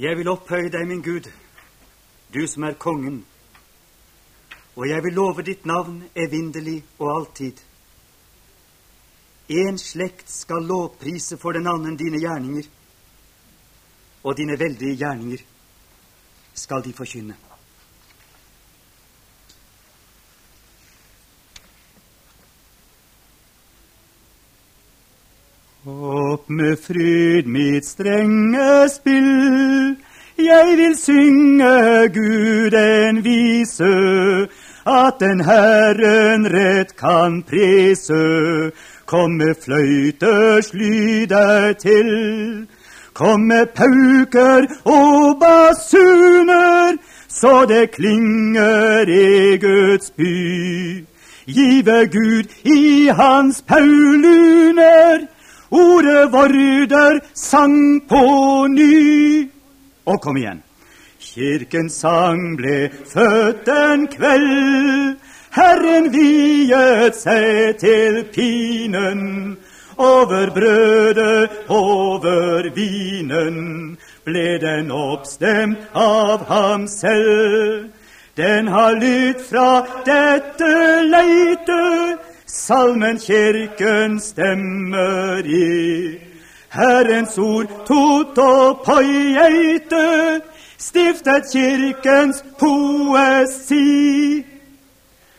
Jeg 0.00 0.16
vil 0.16 0.30
opphøye 0.32 0.70
deg, 0.72 0.86
min 0.88 1.02
Gud, 1.04 1.26
du 2.32 2.46
som 2.48 2.64
er 2.64 2.78
kongen, 2.80 3.18
og 4.72 4.86
jeg 4.88 5.04
vil 5.04 5.12
love 5.12 5.42
ditt 5.44 5.66
navn 5.68 5.98
evinderlig 6.16 6.78
og 6.96 7.10
alltid. 7.12 7.60
En 9.52 9.76
slekt 9.78 10.32
skal 10.32 10.64
lovprise 10.64 11.36
for 11.36 11.52
den 11.52 11.68
annen 11.68 11.98
dine 12.00 12.16
gjerninger, 12.22 12.64
og 14.24 14.38
dine 14.40 14.56
veldige 14.56 14.96
gjerninger 14.96 15.44
skal 16.56 16.80
de 16.86 16.96
forkynne. 16.96 17.36
Opp 25.84 26.39
med 26.50 26.78
fryd 26.78 27.46
mitt 27.46 27.86
strenge 27.86 28.88
spill, 28.90 29.96
jeg 30.38 30.76
vil 30.76 30.96
synge 30.96 32.08
Gud 32.14 32.74
en 32.74 33.24
vise, 33.24 33.90
at 34.86 35.20
den 35.20 35.40
Herren 35.44 36.46
rett 36.48 36.96
kan 36.96 37.42
prise. 37.42 38.72
Kom 39.06 39.30
med 39.30 39.54
fløyters 39.64 40.72
lyder 40.74 41.72
til, 41.72 42.66
kom 43.12 43.40
med 43.40 43.66
pauker 43.74 44.66
og 44.84 45.40
basuner, 45.40 46.96
så 47.28 47.66
det 47.68 47.90
klinger 47.90 49.08
i 49.08 49.56
Guds 49.56 50.10
by. 50.10 51.04
Give 51.46 52.06
Gud 52.06 52.48
i 52.64 53.06
hans 53.06 53.62
pauluner, 53.62 55.26
ordet 55.70 56.32
vorder 56.32 57.20
sang 57.34 58.00
på 58.08 58.24
ny. 58.66 59.48
Og 60.06 60.20
kom 60.20 60.36
igjen. 60.36 60.62
Kirkens 61.20 62.00
sang 62.02 62.56
ble 62.58 62.88
født 63.06 63.68
en 63.68 64.06
kveld. 64.10 65.18
Herren 65.54 66.08
viet 66.14 67.18
seg 67.18 67.78
til 67.82 68.22
pinen. 68.34 69.58
Over 70.00 70.50
brødet, 70.54 71.50
over 71.68 72.70
vinen, 72.74 73.98
ble 74.24 74.58
den 74.62 74.90
oppstemt 74.90 75.90
av 75.92 76.46
ham 76.48 76.86
selv. 76.88 77.90
Den 78.36 78.68
har 78.72 78.96
lytt 78.96 79.42
fra 79.44 79.82
dette 80.06 80.70
leite, 81.04 81.82
salmen 82.50 83.18
kirken 83.18 84.20
stemmer 84.20 85.46
i. 85.46 86.20
Herrens 86.70 87.38
ord 87.38 87.70
tot 87.86 88.38
og 88.38 88.82
poieite, 88.84 90.40
stiftet 90.78 91.50
kirkens 91.52 92.42
poesi. 92.58 94.44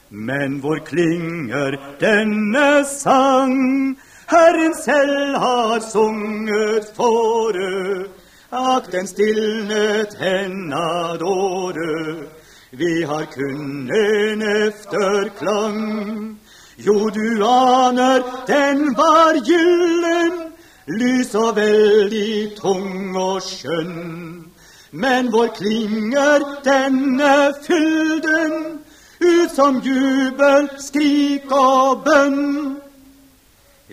Men 0.09 0.59
hvor 0.59 0.79
klinger 0.87 1.75
denne 1.99 2.85
sang? 2.87 3.97
Herren 4.31 4.75
selv 4.75 5.37
har 5.37 5.79
sunget 5.79 6.91
fore, 6.95 8.05
ak 8.51 8.91
den 8.91 9.07
stilnet 9.07 10.15
hennad 10.19 11.23
åre. 11.23 12.27
Vi 12.71 13.03
har 13.03 13.25
kun 13.25 13.91
en 13.91 14.41
efterklang. 14.41 16.40
Jo, 16.85 17.09
du 17.09 17.43
aner, 17.45 18.23
den 18.47 18.93
var 18.97 19.37
gyllen, 19.45 20.53
lys 20.87 21.35
og 21.37 21.55
veldig 21.55 22.55
tung 22.57 23.17
og 23.17 23.41
skjønn. 23.45 24.47
Men 24.91 25.29
hvor 25.29 25.51
klinger 25.53 26.41
denne 26.65 27.53
fylden, 27.61 28.81
ut 29.21 29.53
som 29.53 29.77
jubel, 29.85 30.69
skrik 30.81 31.53
og 31.53 32.01
bønn? 32.07 32.77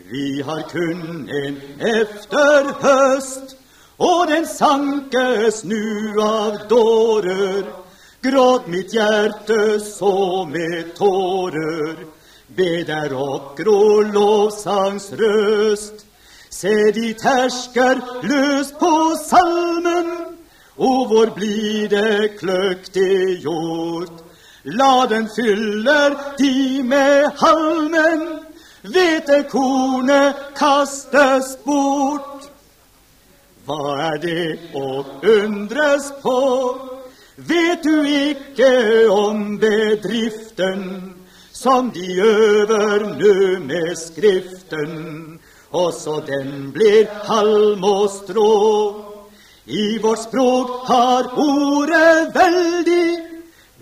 Vi 0.08 0.40
har 0.40 0.62
kun 0.72 1.28
en 1.28 1.58
efterhøst, 1.78 3.56
og 3.98 4.28
den 4.32 4.46
sankes 4.46 5.64
nu 5.64 6.16
av 6.22 6.62
dårer. 6.70 7.66
Gråt 8.24 8.66
mitt 8.66 8.94
hjerte 8.96 9.76
så 9.84 10.46
med 10.48 10.94
tårer, 10.96 12.06
be 12.56 12.84
der 12.84 13.14
oppgrå 13.14 14.02
lovsangsrøst. 14.12 16.06
Se 16.50 16.92
de 16.92 17.12
tersker 17.12 18.00
løs 18.22 18.72
på 18.80 18.94
salmen, 19.28 20.08
og 20.76 21.06
hvor 21.10 21.34
blir 21.36 21.88
det 21.88 22.38
kløktig 22.38 23.42
gjort? 23.44 24.24
La 24.64 25.06
den 25.10 25.28
fyller 25.36 26.16
de 26.38 26.82
med 26.82 27.28
halmen, 27.40 28.24
hvetekornet 28.82 30.34
kastes 30.56 31.56
bort. 31.64 32.48
Hva 33.68 34.14
er 34.14 34.18
det 34.22 34.58
å 34.74 35.04
undres 35.22 36.08
på? 36.22 36.40
Vet 37.36 37.84
du 37.84 38.02
ikke 38.02 38.72
om 39.12 39.58
bedriften 39.60 41.17
som 41.62 41.90
de 41.90 42.06
øver 42.22 43.04
nå 43.18 43.58
med 43.66 43.96
Skriften? 43.96 45.40
Også 45.70 46.22
den 46.26 46.72
blir 46.72 47.06
halm 47.28 47.84
og 47.84 48.10
strå. 48.10 49.04
I 49.66 49.98
vårt 50.02 50.22
språk 50.22 50.70
har 50.88 51.32
ordet 51.36 52.30
veldig 52.34 53.08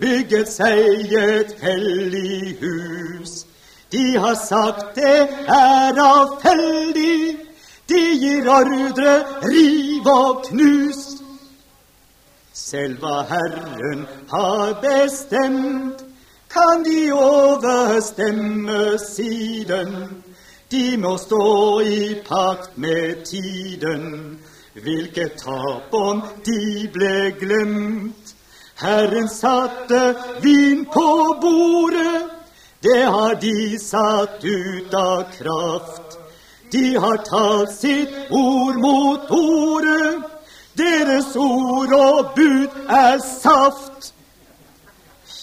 bygget 0.01 0.49
seg 0.51 1.13
et 1.21 1.53
hellig 1.61 2.57
hus. 2.61 3.45
De 3.91 4.17
har 4.19 4.35
sagt 4.35 4.97
det 4.97 5.29
er 5.47 6.01
avfeldig, 6.03 7.37
de 7.87 8.01
gir 8.19 8.49
ordre 8.51 9.13
riv 9.47 10.09
og 10.11 10.43
knus. 10.49 11.05
Selva 12.51 13.21
Herren 13.29 14.03
har 14.27 14.75
bestemt, 14.83 16.03
kan 16.49 16.83
de 16.83 17.11
overstemme 17.13 18.97
siden. 18.99 20.23
De 20.69 20.97
må 20.97 21.17
stå 21.17 21.81
i 21.81 22.15
pakt 22.27 22.77
med 22.77 23.25
tiden. 23.25 24.39
Hvilket 24.73 25.37
tap 25.41 25.93
om 25.93 26.21
de 26.45 26.89
ble 26.93 27.31
glemt. 27.39 28.33
Herren 28.77 29.29
satte 29.29 30.15
vin 30.41 30.85
på 30.85 31.37
bordet, 31.41 32.29
det 32.79 33.03
har 33.03 33.35
de 33.41 33.79
satt 33.79 34.43
ut 34.43 34.93
av 34.93 35.23
kraft. 35.33 36.19
De 36.71 36.95
har 36.95 37.17
talt 37.25 37.71
sitt 37.71 38.13
ord 38.29 38.75
mot 38.75 39.31
ordet, 39.33 40.21
deres 40.77 41.33
ord 41.35 41.93
og 41.97 42.35
bud 42.35 42.77
er 42.89 43.17
saft. 43.23 44.13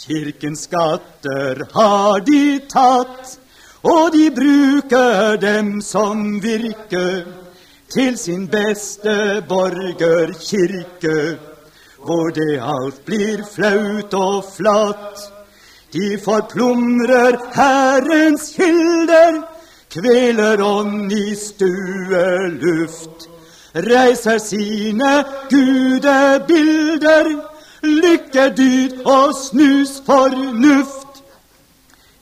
Kirkens 0.05 0.67
skatter 0.67 1.63
har 1.73 2.21
de 2.27 2.59
tatt, 2.69 3.39
og 3.85 4.13
de 4.13 4.27
bruker 4.37 5.39
dem 5.41 5.79
som 5.85 6.43
virke 6.45 7.25
til 7.93 8.19
sin 8.21 8.45
beste 8.53 9.41
borgerkirke, 9.49 11.17
hvor 12.05 12.29
det 12.37 12.59
alt 12.61 13.01
blir 13.09 13.47
flaut 13.49 14.13
og 14.19 14.45
flatt. 14.45 15.25
De 15.97 16.19
forplumrer 16.21 17.41
Herrens 17.57 18.51
kilder, 18.59 19.41
kveler 19.95 20.61
ånd 20.61 21.13
i 21.13 21.33
stueluft, 21.39 23.29
reiser 23.89 24.39
sine 24.43 25.25
gudebilder, 25.49 27.33
lykkedyd 27.85 29.05
og 29.07 29.35
snus 29.37 29.99
fornuft. 30.07 31.23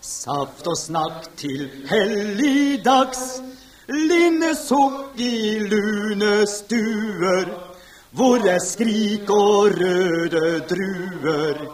Saft 0.02 0.66
og 0.66 0.76
snakk 0.78 1.28
til 1.40 1.68
helligdags, 1.90 3.40
linnesukk 3.88 5.18
i 5.18 5.58
lune 5.70 6.42
stuer. 6.46 7.48
Hvor 8.12 8.44
er 8.44 8.60
skrik 8.60 9.30
og 9.30 9.78
røde 9.80 10.60
druer? 10.68 11.64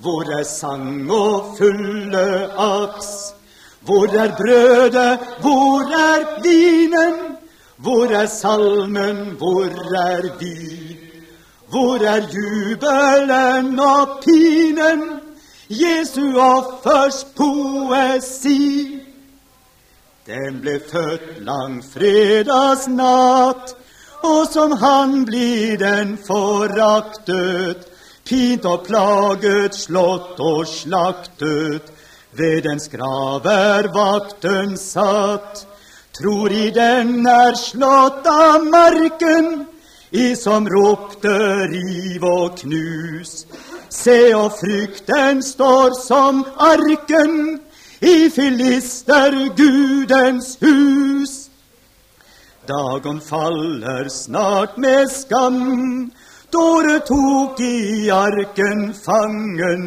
Hvor 0.00 0.30
er 0.38 0.44
sang 0.44 1.10
og 1.10 1.56
fulle 1.58 2.26
aks? 2.56 3.10
Hvor 3.80 4.06
er 4.06 4.36
brødet, 4.36 5.18
hvor 5.40 5.92
er 5.96 6.42
vinen? 6.42 7.36
Hvor 7.76 8.12
er 8.12 8.26
salmen, 8.26 9.16
hvor 9.38 9.64
er 9.96 10.28
vi? 10.38 10.79
Hvor 11.70 12.02
er 12.02 12.26
jubelen 12.34 13.78
og 13.78 14.18
pinen? 14.24 15.20
Jesu 15.70 16.38
offers 16.38 17.26
poesi. 17.36 19.00
Den 20.26 20.60
ble 20.62 20.80
født 20.90 21.44
langfredagsnatt, 21.46 23.74
og 24.26 24.46
som 24.52 24.72
han 24.82 25.24
blir 25.24 25.76
den 25.78 26.18
foraktet, 26.26 27.76
pint 28.26 28.64
og 28.66 28.86
plaget, 28.90 29.74
slått 29.74 30.40
og 30.42 30.66
slaktet. 30.68 31.82
Ved 32.34 32.62
dens 32.66 32.88
grav 32.90 33.46
er 33.46 33.88
vakten 33.94 34.76
satt, 34.78 35.66
tror 36.18 36.50
i 36.50 36.70
den 36.74 37.26
er 37.26 37.54
slått 37.58 38.26
av 38.26 38.64
marken, 38.66 39.66
i 40.10 40.36
som 40.36 40.68
ropte 40.68 41.34
riv 41.70 42.24
og 42.24 42.58
knus. 42.58 43.46
Se 43.90 44.34
og 44.34 44.52
frykten 44.58 45.42
står 45.42 45.94
som 46.02 46.44
arken 46.58 47.60
i 48.00 48.30
filister 48.30 49.36
Gudens 49.56 50.56
hus. 50.60 51.36
Dagen 52.66 53.20
faller 53.20 54.08
snart 54.08 54.78
med 54.78 55.10
skam, 55.10 56.10
Dore 56.50 56.98
tok 57.06 57.60
i 57.62 58.10
arken 58.10 58.94
fangen. 58.94 59.84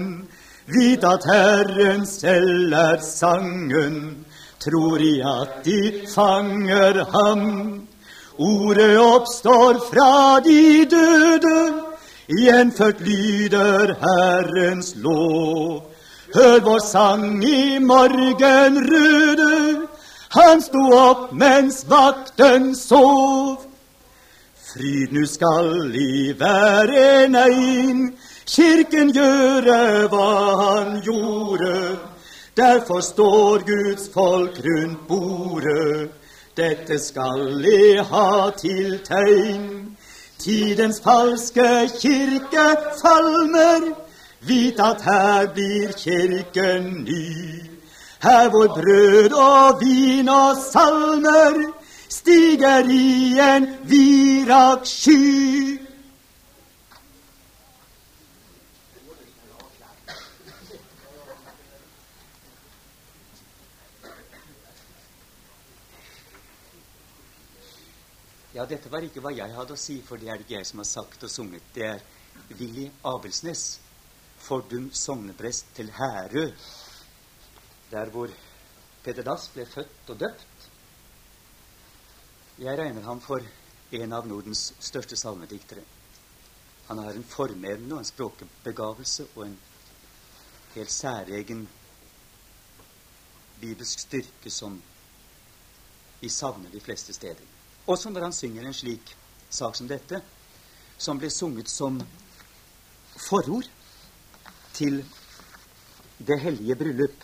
Vit 0.65 1.03
at 1.03 1.25
Herren 1.27 2.05
selv 2.07 2.73
er 2.73 3.01
sangen, 3.03 4.25
tror 4.63 5.03
i 5.03 5.17
at 5.19 5.57
de 5.65 6.05
fanger 6.07 7.03
ham. 7.11 7.43
Ordet 8.37 8.99
oppstår 8.99 9.73
fra 9.91 10.39
de 10.39 10.85
døde, 10.85 11.73
gjenfødt 12.27 13.01
lyder 13.01 13.95
Herrens 14.01 14.95
lov. 14.95 15.83
Hør 16.33 16.59
vår 16.65 16.79
sang 16.79 17.43
i 17.45 17.77
morgenrøde, 17.79 19.87
han 20.33 20.61
sto 20.61 20.81
opp 20.97 21.29
mens 21.37 21.83
vakten 21.89 22.73
sov. 22.75 23.61
Fryd 24.73 25.13
nu 25.13 25.27
skal 25.29 25.93
i 25.93 26.33
hver 26.33 26.89
en 26.97 27.37
kirken 28.49 29.13
gjøre 29.13 30.07
hva 30.09 30.31
han 30.63 30.97
gjorde. 31.05 31.77
Derfor 32.57 33.01
står 33.01 33.65
Guds 33.69 34.09
folk 34.13 34.57
rundt 34.65 35.07
bordet. 35.07 36.22
Dette 36.57 36.99
skal 36.99 37.63
jeg 37.65 38.03
ha 38.05 38.49
til 38.57 38.99
tegn. 39.01 39.97
Tidens 40.37 40.99
falske 41.01 41.89
kirke 41.97 42.65
falmer. 42.99 43.87
Vit 44.45 44.79
at 44.79 45.01
her 45.01 45.47
blir 45.55 45.95
kirken 45.97 46.83
ny. 47.07 47.63
Her 48.21 48.49
hvor 48.49 48.67
brød 48.67 49.33
og 49.33 49.81
vin 49.81 50.29
og 50.29 50.57
salmer 50.71 51.57
stiger 52.09 52.85
i 52.85 53.39
en 53.55 53.67
virak 53.89 54.85
sky. 54.85 55.81
Dette 68.69 68.89
var 68.91 69.03
ikke 69.05 69.21
hva 69.23 69.31
jeg 69.35 69.53
hadde 69.55 69.75
å 69.75 69.79
si, 69.79 69.99
for 70.05 70.21
det 70.21 70.29
er 70.29 70.39
det 70.39 70.45
ikke 70.47 70.59
jeg 70.59 70.69
som 70.69 70.81
har 70.83 70.89
sagt 70.89 71.25
og 71.25 71.31
sunget. 71.31 71.65
Det 71.75 71.85
er 71.87 72.03
Willy 72.59 72.89
Abelsnes, 73.07 73.79
fordum 74.43 74.89
sogneprest 74.95 75.73
til 75.77 75.91
Herø, 75.95 76.45
der 77.91 78.11
hvor 78.13 78.31
Peder 79.03 79.25
Dass 79.27 79.49
ble 79.53 79.65
født 79.67 80.09
og 80.13 80.19
døpt. 80.19 80.69
Jeg 82.63 82.77
regner 82.79 83.03
ham 83.03 83.21
for 83.21 83.43
en 83.93 84.15
av 84.15 84.27
Nordens 84.29 84.71
største 84.79 85.17
salmediktere. 85.19 85.83
Han 86.87 87.01
har 87.03 87.15
en 87.15 87.27
formevne 87.27 87.95
og 87.95 88.01
en 88.01 88.07
språkbegavelse 88.07 89.27
og 89.35 89.45
en 89.47 89.57
helt 90.75 90.91
særegen 90.91 91.67
bibelsk 93.61 93.99
styrke 94.07 94.51
som 94.51 94.79
vi 96.21 96.29
savner 96.29 96.71
de 96.71 96.81
fleste 96.83 97.13
steder. 97.13 97.52
Også 97.87 98.09
når 98.09 98.29
han 98.29 98.35
synger 98.35 98.63
en 98.65 98.75
slik 98.75 99.15
sak 99.49 99.75
som 99.75 99.87
dette, 99.89 100.21
som 100.97 101.19
ble 101.19 101.29
sunget 101.31 101.69
som 101.69 101.99
forord 103.27 103.67
til 104.73 105.03
Det 106.23 106.37
hellige 106.39 106.75
bryllup, 106.79 107.23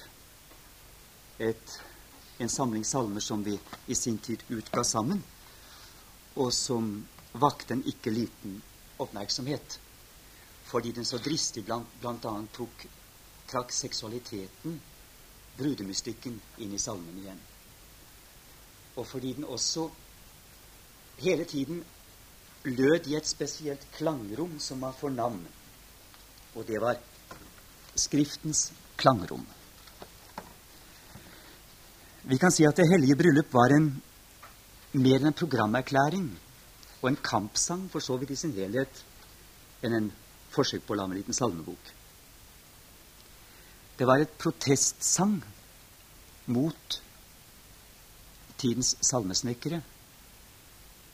et, 1.39 1.75
en 2.39 2.50
samling 2.50 2.83
salmer 2.83 3.23
som 3.23 3.44
vi 3.45 3.53
i 3.88 3.95
sin 3.95 4.17
tid 4.17 4.41
utga 4.50 4.83
sammen, 4.83 5.21
og 6.35 6.50
som 6.53 6.89
vakte 7.39 7.77
en 7.77 7.83
ikke 7.88 8.11
liten 8.11 8.57
oppmerksomhet, 9.00 9.77
fordi 10.65 10.91
den 10.91 11.06
så 11.06 11.21
dristig 11.23 11.63
blant, 11.65 12.03
annet 12.03 12.51
tok, 12.57 12.83
trakk 13.47 13.71
seksualiteten, 13.71 14.81
brudemystikken, 15.57 16.41
inn 16.57 16.75
i 16.75 16.81
salmen 16.81 17.23
igjen. 17.23 17.39
Og 18.97 19.07
fordi 19.07 19.33
den 19.38 19.47
også 19.47 19.88
hele 21.21 21.45
tiden 21.45 21.83
lød 22.63 23.07
i 23.07 23.16
et 23.16 23.27
spesielt 23.27 23.86
klangrom 23.95 24.60
som 24.60 24.81
var 24.81 24.95
for 25.00 25.10
navn. 25.10 25.45
Og 26.56 26.66
det 26.68 26.81
var 26.81 27.00
Skriftens 28.00 28.69
klangrom. 28.98 29.45
Vi 32.24 32.38
kan 32.38 32.51
si 32.51 32.63
at 32.68 32.75
Det 32.75 32.88
hellige 32.88 33.16
bryllup 33.16 33.54
var 33.54 33.74
en, 33.75 33.89
mer 34.94 35.19
enn 35.19 35.31
en 35.31 35.33
programerklæring 35.33 36.30
og 37.01 37.10
en 37.10 37.19
kampsang 37.24 37.89
for 37.92 38.00
så 38.00 38.18
vidt 38.18 38.31
i 38.31 38.39
sin 38.39 38.54
helhet 38.56 39.04
enn 39.83 39.95
en 39.95 40.10
forsøk 40.54 40.86
på 40.86 40.95
å 40.95 41.00
lage 41.00 41.13
en 41.13 41.19
liten 41.19 41.38
salmebok. 41.38 41.92
Det 44.00 44.07
var 44.07 44.24
et 44.24 44.38
protestsang 44.39 45.38
mot 46.48 47.00
tidens 48.60 48.95
salmesnekkere 49.06 49.81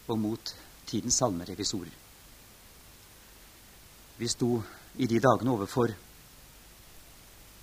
og 0.08 0.20
mot 0.20 0.56
tidens 0.86 1.18
salmerevisorer. 1.22 1.94
Vi 4.18 4.28
sto 4.28 4.50
i 4.96 5.08
de 5.08 5.20
dagene 5.20 5.52
overfor 5.52 5.92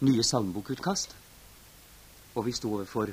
nye 0.03 0.25
salmebokutkast, 0.27 1.17
og 2.35 2.47
vi 2.47 2.53
sto 2.53 2.73
overfor 2.75 3.13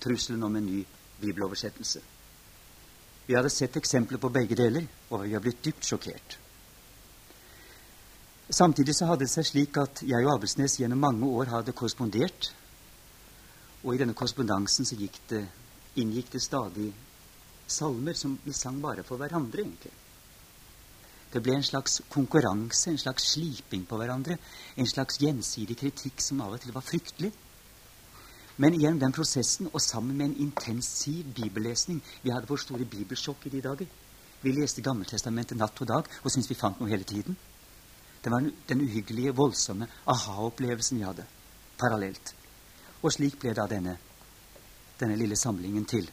trusselen 0.00 0.42
om 0.42 0.56
en 0.56 0.66
ny 0.66 0.84
bibeloversettelse. 1.20 2.00
Vi 3.26 3.34
hadde 3.34 3.50
sett 3.50 3.76
eksempler 3.80 4.20
på 4.20 4.28
begge 4.28 4.56
deler, 4.58 4.86
og 5.10 5.24
vi 5.24 5.32
har 5.32 5.40
blitt 5.40 5.64
dypt 5.64 5.86
sjokkert. 5.88 6.38
Samtidig 8.50 8.94
så 8.94 9.08
hadde 9.08 9.24
det 9.24 9.32
seg 9.32 9.46
slik 9.48 9.78
at 9.80 10.02
jeg 10.04 10.26
og 10.26 10.34
Abelsnes 10.34 10.76
gjennom 10.76 11.00
mange 11.00 11.26
år 11.26 11.48
hadde 11.48 11.72
korrespondert. 11.72 12.50
Og 13.84 13.94
i 13.94 14.00
denne 14.00 14.14
korrespondansen 14.14 14.84
så 14.84 14.96
det, 15.30 15.46
inngikk 15.96 16.32
det 16.32 16.42
stadig 16.42 16.92
salmer 17.66 18.16
som 18.18 18.38
vi 18.44 18.52
sang 18.52 18.80
bare 18.82 19.04
for 19.06 19.20
hverandre, 19.20 19.62
egentlig. 19.62 19.92
Det 21.34 21.42
ble 21.42 21.56
en 21.56 21.66
slags 21.66 21.98
konkurranse, 22.08 22.90
en 22.90 22.98
slags 22.98 23.32
sliping 23.32 23.88
på 23.90 23.96
hverandre. 23.98 24.36
En 24.78 24.86
slags 24.86 25.18
gjensidig 25.18 25.76
kritikk 25.80 26.22
som 26.22 26.44
av 26.44 26.54
og 26.54 26.62
til 26.62 26.74
var 26.74 26.86
fryktelig. 26.86 27.32
Men 28.62 28.76
gjennom 28.78 29.00
den 29.02 29.14
prosessen, 29.16 29.66
og 29.72 29.82
sammen 29.82 30.16
med 30.16 30.28
en 30.28 30.36
intensiv 30.46 31.26
bibellesning 31.34 31.98
Vi 32.22 32.30
hadde 32.30 32.46
vårt 32.46 32.62
store 32.62 32.84
bibelsjokk 32.84 33.46
i 33.46 33.50
de 33.56 33.60
dager. 33.60 33.86
Vi 34.42 34.52
leste 34.52 34.82
Gammeltestamentet 34.82 35.58
natt 35.58 35.80
og 35.80 35.88
dag 35.88 36.06
og 36.22 36.30
syntes 36.30 36.50
vi 36.50 36.58
fant 36.60 36.78
noe 36.78 36.92
hele 36.92 37.04
tiden. 37.04 37.36
Det 38.22 38.30
var 38.30 38.46
den 38.68 38.80
uhyggelige, 38.80 39.34
voldsomme 39.34 39.88
aha-opplevelsen 40.06 40.98
vi 40.98 41.04
hadde 41.04 41.26
parallelt. 41.80 42.34
Og 43.02 43.12
slik 43.12 43.40
ble 43.40 43.52
da 43.56 43.66
denne, 43.66 43.98
denne 45.00 45.16
lille 45.18 45.36
samlingen 45.36 45.84
til. 45.84 46.06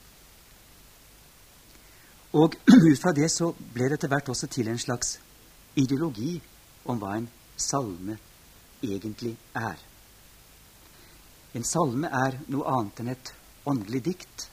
Og 2.34 2.56
ut 2.90 3.00
fra 3.02 3.12
det 3.12 3.28
så 3.32 3.52
ble 3.74 3.90
det 3.90 4.00
etter 4.00 4.12
hvert 4.12 4.30
også 4.32 4.48
til 4.52 4.70
en 4.72 4.80
slags 4.80 5.18
ideologi 5.76 6.38
om 6.88 7.00
hva 7.02 7.18
en 7.18 7.28
salme 7.60 8.16
egentlig 8.82 9.34
er. 9.56 9.76
En 11.54 11.68
salme 11.68 12.08
er 12.08 12.40
noe 12.48 12.68
annet 12.72 13.02
enn 13.04 13.12
et 13.12 13.34
åndelig 13.68 14.04
dikt. 14.08 14.48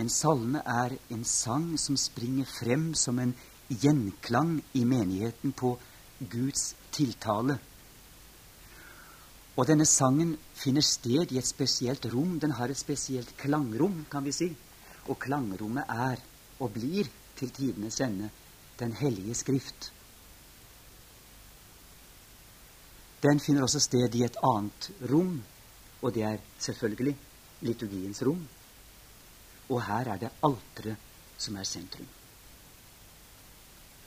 En 0.00 0.08
salme 0.10 0.62
er 0.64 0.96
en 1.12 1.24
sang 1.28 1.74
som 1.78 2.00
springer 2.00 2.48
frem 2.48 2.94
som 2.98 3.20
en 3.20 3.36
gjenklang 3.68 4.56
i 4.72 4.86
menigheten 4.88 5.52
på 5.52 5.76
Guds 6.32 6.72
tiltale. 6.96 7.58
Og 9.54 9.68
denne 9.68 9.86
sangen 9.86 10.32
finner 10.56 10.82
sted 10.82 11.30
i 11.30 11.38
et 11.38 11.46
spesielt 11.46 12.08
rom. 12.10 12.38
Den 12.40 12.56
har 12.56 12.72
et 12.72 12.80
spesielt 12.80 13.36
klangrom, 13.38 14.06
kan 14.10 14.24
vi 14.24 14.32
si. 14.34 14.48
Og 15.06 15.20
klangrommet 15.20 15.84
er 15.92 16.22
og 16.60 16.72
blir 16.74 17.08
til 17.38 17.50
tidenes 17.50 18.00
ende 18.00 18.30
Den 18.78 18.92
hellige 18.92 19.34
skrift. 19.34 19.92
Den 23.22 23.40
finner 23.40 23.62
også 23.62 23.80
sted 23.80 24.14
i 24.14 24.24
et 24.24 24.36
annet 24.42 24.90
rom, 25.10 25.36
og 26.02 26.14
det 26.14 26.22
er 26.22 26.42
selvfølgelig 26.58 27.14
liturgiens 27.60 28.22
rom. 28.26 28.42
Og 29.68 29.80
her 29.86 30.10
er 30.12 30.18
det 30.18 30.30
alteret 30.42 30.96
som 31.38 31.56
er 31.56 31.64
sentrum. 31.64 32.08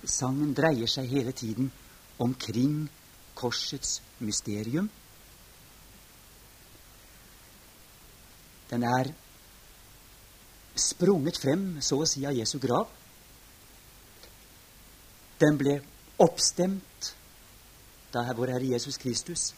sangen 0.06 0.54
dreier 0.54 0.88
seg 0.88 1.08
hele 1.10 1.32
tiden 1.32 1.72
omkring 2.20 2.90
korsets 3.36 4.02
mysterium. 4.20 4.90
Den 8.70 8.84
er 8.84 9.12
sprunget 10.82 11.40
frem, 11.42 11.78
så 11.82 12.00
å 12.02 12.08
si, 12.10 12.26
av 12.26 12.36
Jesu 12.36 12.58
grav. 12.62 12.90
Den 15.42 15.58
ble 15.60 15.80
oppstemt 16.22 17.14
da 18.14 18.24
vår 18.34 18.56
Herre 18.56 18.74
Jesus 18.74 18.98
Kristus 18.98 19.52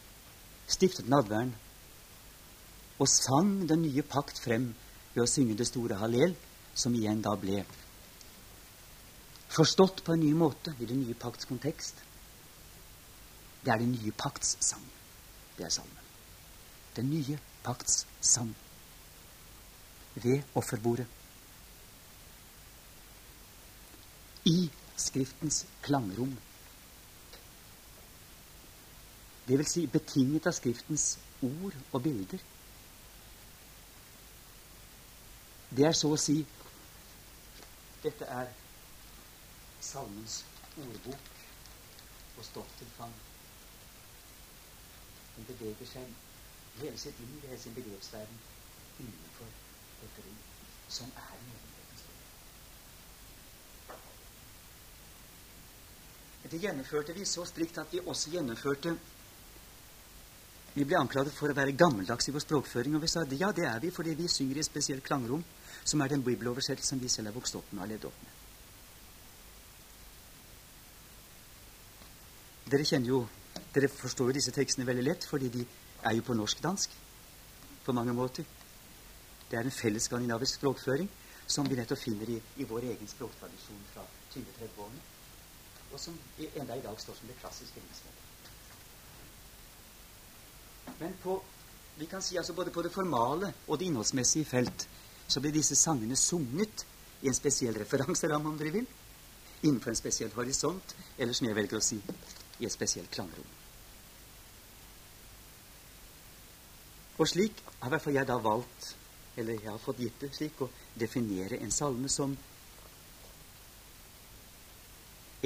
stiftet 0.70 1.08
nadværen 1.10 1.54
og 3.00 3.08
sang 3.08 3.54
den 3.70 3.86
nye 3.86 4.04
pakt 4.04 4.42
frem 4.44 4.74
ved 5.14 5.24
å 5.24 5.30
synge 5.30 5.56
det 5.58 5.70
store 5.70 5.98
hallel, 6.02 6.36
som 6.76 6.96
igjen 6.96 7.22
da 7.24 7.32
ble 7.40 7.64
forstått 9.50 10.04
på 10.06 10.14
en 10.14 10.22
ny 10.22 10.34
måte 10.38 10.76
i 10.80 10.88
den 10.88 11.02
nye 11.02 11.16
pakts 11.18 11.48
kontekst. 11.50 12.04
Det 13.64 13.72
er 13.74 13.82
den 13.82 13.96
nye 13.96 14.14
pakts 14.16 14.58
sang. 14.64 14.84
Det 15.58 15.66
er 15.68 15.74
salmen. 15.74 16.06
Den 16.96 17.10
nye 17.12 17.40
pakts 17.64 18.04
sang. 18.22 18.52
Ved 20.24 20.42
offerbordet. 20.56 21.08
I 24.46 24.72
Skriftens 24.98 25.66
klangrom. 25.82 26.38
Det 29.48 29.58
vil 29.58 29.68
si 29.68 29.86
betinget 29.88 30.48
av 30.48 30.54
Skriftens 30.58 31.06
ord 31.42 31.76
og 31.92 32.04
bilder. 32.04 32.42
Det 35.70 35.86
er 35.88 35.96
så 35.96 36.12
å 36.14 36.20
si 36.20 36.42
Dette 38.04 38.28
er 38.32 38.52
salmens 39.84 40.42
ordbok 40.80 41.40
og 42.38 42.46
stoff 42.48 42.78
til 42.80 42.92
fang. 42.98 43.16
Den 45.36 45.48
beveger 45.50 45.90
seg 45.90 46.14
hele 46.80 46.98
sitt 47.00 47.20
liv, 47.20 47.42
hele 47.48 47.60
sin 47.60 47.76
begrepsverden 47.76 48.40
innenfor 50.00 50.24
som 50.90 51.06
er 51.06 51.10
Sånn 51.10 51.12
er 51.14 51.38
menigheten. 51.46 52.00
Det 56.50 56.58
gjennomførte 56.64 57.14
vi 57.14 57.26
så 57.30 57.46
strikt 57.46 57.78
at 57.78 57.94
vi 57.94 58.00
også 58.02 58.32
gjennomførte 58.34 58.98
Vi 60.74 60.86
ble 60.86 60.98
anklaget 61.00 61.34
for 61.34 61.50
å 61.50 61.54
være 61.58 61.74
gammeldags 61.74 62.30
i 62.30 62.32
vår 62.32 62.44
språkføring, 62.46 62.96
og 62.96 63.02
vi 63.02 63.08
sa 63.10 63.24
ja, 63.26 63.52
det 63.52 63.66
er 63.66 63.80
vi 63.82 63.90
fordi 63.92 64.14
vi 64.16 64.28
synger 64.30 64.56
i 64.56 64.60
et 64.62 64.66
spesielt 64.66 65.04
klangrom 65.04 65.44
som 65.84 66.02
er 66.02 66.10
den 66.10 66.24
bibeloversettelsen 66.24 67.02
vi 67.02 67.10
selv 67.10 67.28
har 67.32 67.36
vokst 67.36 67.58
opp 67.58 67.74
med 67.74 67.84
og 67.84 67.90
levd 67.90 68.06
opp 68.06 68.20
med. 68.24 68.38
Dere 72.70 72.86
kjenner 72.86 73.10
jo, 73.10 73.24
dere 73.74 73.90
forstår 73.90 74.30
jo 74.30 74.38
disse 74.38 74.54
tekstene 74.54 74.86
veldig 74.86 75.06
lett, 75.08 75.26
fordi 75.26 75.50
de 75.50 75.66
er 76.06 76.16
jo 76.16 76.26
på 76.26 76.38
norsk-dansk 76.38 76.94
på 77.86 77.96
mange 77.98 78.14
måter. 78.14 78.46
Det 79.50 79.58
er 79.58 79.66
en 79.66 79.74
felles 79.74 80.06
skandinavisk 80.06 80.60
språkføring 80.60 81.10
som 81.50 81.66
vi 81.70 81.78
nettopp 81.80 82.02
finner 82.02 82.30
i, 82.30 82.38
i 82.62 82.68
vår 82.70 82.86
egen 82.92 83.10
språktradisjon 83.10 83.86
fra 83.94 84.04
20-30-årene, 84.34 85.02
og 85.90 86.00
som 86.00 86.18
enda 86.38 86.78
i 86.78 86.84
dag 86.86 87.00
står 87.02 87.18
som 87.18 87.32
det 87.32 87.38
klassiske 87.42 87.82
engelske. 87.82 88.14
Men 91.00 91.16
på, 91.24 91.40
vi 91.98 92.06
kan 92.06 92.22
si 92.22 92.38
altså 92.38 92.54
både 92.54 92.74
på 92.76 92.84
det 92.86 92.94
formale 92.94 93.54
og 93.68 93.80
det 93.80 93.90
innholdsmessige 93.90 94.46
felt 94.46 94.86
så 95.30 95.42
blir 95.42 95.54
disse 95.54 95.76
sangene 95.76 96.16
sunget 96.18 96.86
i 97.22 97.28
en 97.28 97.38
spesiell 97.38 97.76
referanseramme, 97.78 98.50
om 98.50 98.58
dere 98.58 98.74
vil, 98.74 98.86
innenfor 99.64 99.92
en 99.92 100.00
spesiell 100.00 100.32
horisont, 100.36 100.96
eller 101.18 101.34
som 101.34 101.48
jeg 101.50 101.58
velger 101.58 101.80
å 101.80 101.84
si, 101.84 102.00
i 102.60 102.66
et 102.66 102.74
spesielt 102.74 103.12
klangrom. 103.12 103.58
Og 107.20 107.28
slik 107.28 107.60
har 107.82 107.90
i 107.90 107.94
hvert 107.94 108.06
fall 108.06 108.16
jeg 108.16 108.28
da 108.30 108.38
valgt, 108.40 108.94
eller 109.40 109.60
jeg 109.60 109.72
har 109.72 109.82
fått 109.82 110.02
gitt 110.04 110.20
det 110.22 110.32
slik, 110.36 110.62
å 110.62 110.70
definere 111.00 111.60
en 111.64 111.72
salme 111.72 112.10
som 112.12 112.36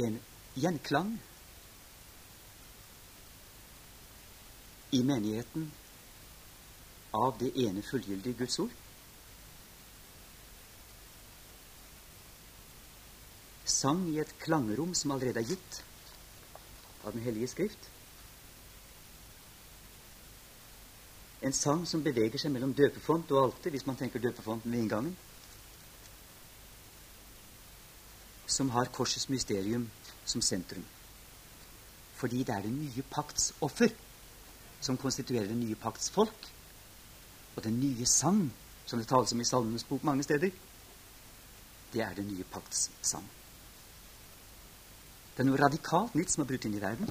en 0.04 0.20
gjenklang 0.58 1.12
i 4.94 5.04
menigheten 5.06 5.70
av 7.14 7.38
det 7.40 7.52
ene 7.66 7.86
fullgyldige 7.86 8.42
Guds 8.44 8.60
ord. 8.66 8.80
sang 13.84 14.06
i 14.12 14.20
et 14.22 14.32
klangrom 14.44 14.94
som 14.96 15.12
allerede 15.16 15.42
er 15.42 15.50
gitt 15.54 15.82
av 17.04 17.12
Den 17.16 17.24
hellige 17.26 17.50
skrift. 17.52 17.90
En 21.44 21.54
sang 21.54 21.84
som 21.88 22.04
beveger 22.04 22.40
seg 22.40 22.54
mellom 22.54 22.72
døpefont 22.76 23.32
og 23.36 23.42
alter, 23.42 23.74
hvis 23.74 23.86
man 23.88 23.98
tenker 24.00 24.22
døpefonten 24.24 24.72
ved 24.72 24.80
inngangen. 24.80 25.16
Som 28.48 28.72
har 28.72 28.92
korsets 28.96 29.28
mysterium 29.30 29.90
som 30.26 30.42
sentrum. 30.42 30.86
Fordi 32.16 32.44
det 32.48 32.56
er 32.56 32.64
den 32.64 32.80
nye 32.80 33.04
pakts 33.12 33.52
offer 33.62 33.92
som 34.84 34.98
konstituerer 34.98 35.48
den 35.48 35.60
nye 35.60 35.76
pakts 35.76 36.10
folk. 36.12 36.50
Og 37.56 37.64
den 37.64 37.80
nye 37.80 38.06
sang, 38.06 38.46
som 38.86 39.00
det 39.00 39.08
tales 39.08 39.34
om 39.34 39.42
i 39.42 39.48
Salmenes 39.48 39.84
bok 39.88 40.04
mange 40.04 40.24
steder, 40.24 40.52
det 41.94 42.02
er 42.02 42.16
den 42.16 42.28
nye 42.32 42.48
pakts 42.52 42.90
sang. 43.02 43.28
Det 45.34 45.44
er 45.44 45.50
noe 45.50 45.60
radikalt 45.60 46.16
nytt 46.16 46.32
som 46.32 46.44
er 46.44 46.50
brutt 46.50 46.66
inn 46.70 46.78
i 46.78 46.82
verden. 46.82 47.10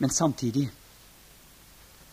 Men 0.00 0.12
samtidig 0.14 0.68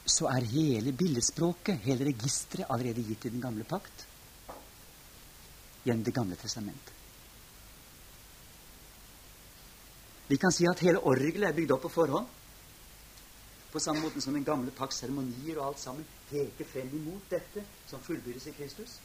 så 0.07 0.29
er 0.31 0.45
hele 0.47 0.93
billedspråket, 0.95 1.81
hele 1.83 2.07
registeret, 2.07 2.69
allerede 2.71 3.03
gitt 3.03 3.25
i 3.27 3.33
den 3.33 3.43
gamle 3.43 3.67
pakt 3.67 4.05
gjennom 5.83 6.03
Det 6.03 6.11
gamle 6.11 6.35
testamentet. 6.35 6.93
Vi 10.27 10.37
kan 10.37 10.51
si 10.51 10.65
at 10.67 10.79
hele 10.83 10.99
orgelet 10.99 11.47
er 11.47 11.55
bygd 11.55 11.71
opp 11.71 11.85
på 11.85 11.91
forhånd. 11.93 12.27
På 13.71 13.79
samme 13.79 14.01
måte 14.03 14.21
som 14.23 14.35
den 14.35 14.43
gamle 14.47 14.71
pakts 14.75 14.99
seremonier 15.03 15.59
og 15.59 15.67
alt 15.67 15.79
sammen 15.79 16.07
peker 16.29 16.67
frem 16.67 16.91
imot 16.97 17.29
dette 17.31 17.63
som 17.87 18.03
fullbyrdes 18.03 18.49
i 18.51 18.55
Kristus. 18.57 18.97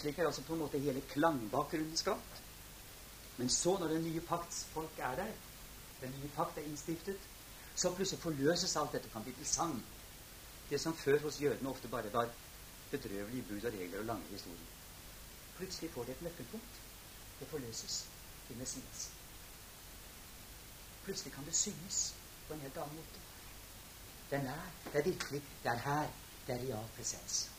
Slik 0.00 0.18
er 0.18 0.28
altså 0.28 0.44
på 0.46 0.56
en 0.56 0.62
måte 0.62 0.80
hele 0.80 1.02
klangbakgrunnen 1.12 1.96
skapt. 1.96 2.40
Men 3.36 3.52
så, 3.52 3.76
når 3.80 3.96
den 3.96 4.06
nye 4.08 4.24
pakts 4.24 4.64
folk 4.72 4.96
er 4.98 5.20
der, 5.20 5.34
den 6.00 6.16
nye 6.16 6.32
pakt 6.36 6.56
er 6.56 6.68
innstiftet, 6.68 7.28
så 7.74 7.94
plutselig 7.94 8.22
forløses 8.22 8.76
alt 8.76 8.92
dette 8.92 9.08
kan 9.12 9.22
bli 9.24 9.32
til 9.32 9.46
sang. 9.46 9.84
Det 10.70 10.80
som 10.80 10.96
før 10.96 11.18
hos 11.18 11.40
jødene 11.40 11.70
ofte 11.70 11.88
bare 11.88 12.12
var 12.12 12.28
bedrøvelige 12.90 13.42
bud 13.48 13.64
og 13.64 13.72
regler 13.72 13.98
og 13.98 14.04
lange 14.04 14.26
historier. 14.30 14.66
Plutselig 15.56 15.90
får 15.90 16.04
det 16.04 16.16
et 16.16 16.22
nøkkelpunkt. 16.22 16.80
Det 17.40 17.48
forløses 17.48 18.06
i 18.50 18.54
Messias. 18.54 19.10
Plutselig 21.04 21.32
kan 21.32 21.44
det 21.44 21.54
synges 21.56 22.14
på 22.48 22.54
en 22.54 22.60
helt 22.60 22.76
annen 22.76 22.96
måte. 22.96 23.20
Det 24.30 24.38
er, 24.38 24.42
nær, 24.42 24.66
det 24.92 24.98
er 25.00 25.04
virkelig, 25.04 25.42
det 25.62 25.70
er 25.70 25.76
her, 25.76 26.08
det 26.46 26.54
er 26.54 26.60
real 26.66 26.88
presens. 26.96 27.50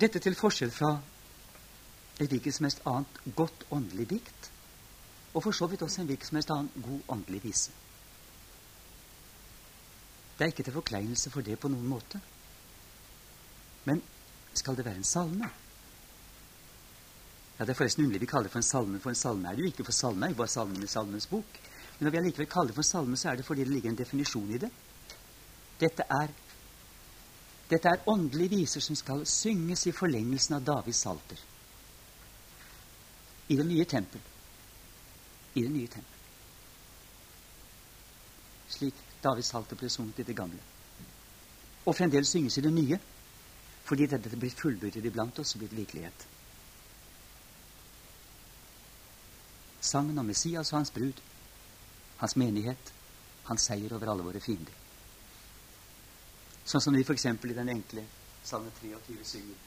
Dette 0.00 0.18
til 0.18 0.34
forskjell 0.34 0.72
fra 0.74 0.96
et 2.18 2.30
hvilket 2.30 2.54
som 2.56 2.66
helst 2.66 2.82
annet 2.86 3.20
godt 3.38 3.64
åndelig 3.74 4.08
dikt, 4.10 4.50
og 5.34 5.42
for 5.42 5.54
så 5.54 5.66
vidt 5.70 5.82
også 5.82 6.02
en 6.02 6.10
hvilken 6.10 6.26
som 6.26 6.38
helst 6.38 6.52
annen 6.54 6.86
god 6.86 7.14
åndelig 7.16 7.42
vise. 7.44 7.74
Det 10.34 10.44
er 10.44 10.50
ikke 10.50 10.66
til 10.66 10.74
forkleinelse 10.74 11.30
for 11.30 11.46
det 11.46 11.58
på 11.62 11.70
noen 11.70 11.86
måte. 11.86 12.18
Men 13.86 14.02
skal 14.54 14.76
det 14.76 14.86
være 14.86 14.98
en 15.02 15.06
salme? 15.06 15.50
Ja, 17.58 17.64
Det 17.64 17.70
er 17.70 17.78
forresten 17.78 18.04
underlig 18.04 18.20
vi 18.20 18.26
kaller 18.26 18.48
det 18.48 18.52
for 18.52 18.58
en 18.58 18.66
salme, 18.66 19.00
for 19.00 19.10
en 19.10 19.18
salme 19.18 19.48
er 19.48 19.54
det 19.54 19.62
jo 19.62 19.70
ikke, 19.70 19.84
for 19.84 19.94
salme 19.94 20.26
er 20.26 20.34
jo 20.34 20.40
bare 20.40 20.50
salmen 20.50 20.82
i 20.82 20.90
Salmens 20.90 21.26
bok. 21.30 21.60
Men 21.98 22.06
når 22.06 22.10
vi 22.10 22.18
allikevel 22.18 22.50
kaller 22.50 22.72
det 22.72 22.74
for 22.74 22.82
salme, 22.82 23.16
så 23.16 23.30
er 23.30 23.36
det 23.36 23.46
fordi 23.46 23.62
det 23.62 23.70
ligger 23.70 23.90
en 23.90 23.98
definisjon 23.98 24.50
i 24.50 24.58
det. 24.58 24.70
Dette 25.80 26.02
er 26.10 26.34
dette 27.70 27.88
er 27.88 28.08
åndelige 28.10 28.56
viser 28.58 28.80
som 28.84 28.96
skal 28.96 29.24
synges 29.26 29.86
i 29.86 29.94
forlengelsen 29.96 30.58
av 30.58 30.64
Davids 30.64 31.00
salter. 31.00 31.40
I 33.48 33.56
det 33.56 33.66
nye 33.66 33.84
tempel. 33.84 34.20
I 35.54 35.62
det 35.62 35.72
nye 35.72 35.88
tempel. 35.88 36.20
Slik 38.68 39.00
Davids 39.24 39.48
salter 39.52 39.80
ble 39.80 39.88
sunget 39.88 40.20
i 40.20 40.28
det 40.28 40.36
gamle. 40.36 40.60
Og 41.84 41.96
fremdeles 41.96 42.28
synges 42.28 42.58
i 42.58 42.64
det 42.64 42.72
nye, 42.72 43.00
fordi 43.84 44.06
dette 44.08 44.36
blir 44.36 44.52
fullbyrdet 44.56 45.04
iblant 45.04 45.38
oss 45.40 45.54
og 45.56 45.64
blitt 45.64 45.76
virkelighet. 45.76 46.28
Sangen 49.84 50.18
om 50.18 50.26
Messias 50.26 50.72
og 50.72 50.78
hans 50.78 50.92
brud, 50.92 51.20
hans 52.20 52.36
menighet, 52.40 52.92
hans 53.44 53.68
seier 53.68 53.92
over 53.92 54.08
alle 54.12 54.24
våre 54.24 54.40
fiender. 54.40 54.83
Sånn 56.64 56.80
som 56.80 56.94
vi 56.96 57.02
f.eks. 57.04 57.26
i 57.28 57.56
den 57.56 57.68
enkle 57.68 58.02
salme 58.44 58.70
23 58.78 59.24
synger. 59.28 59.58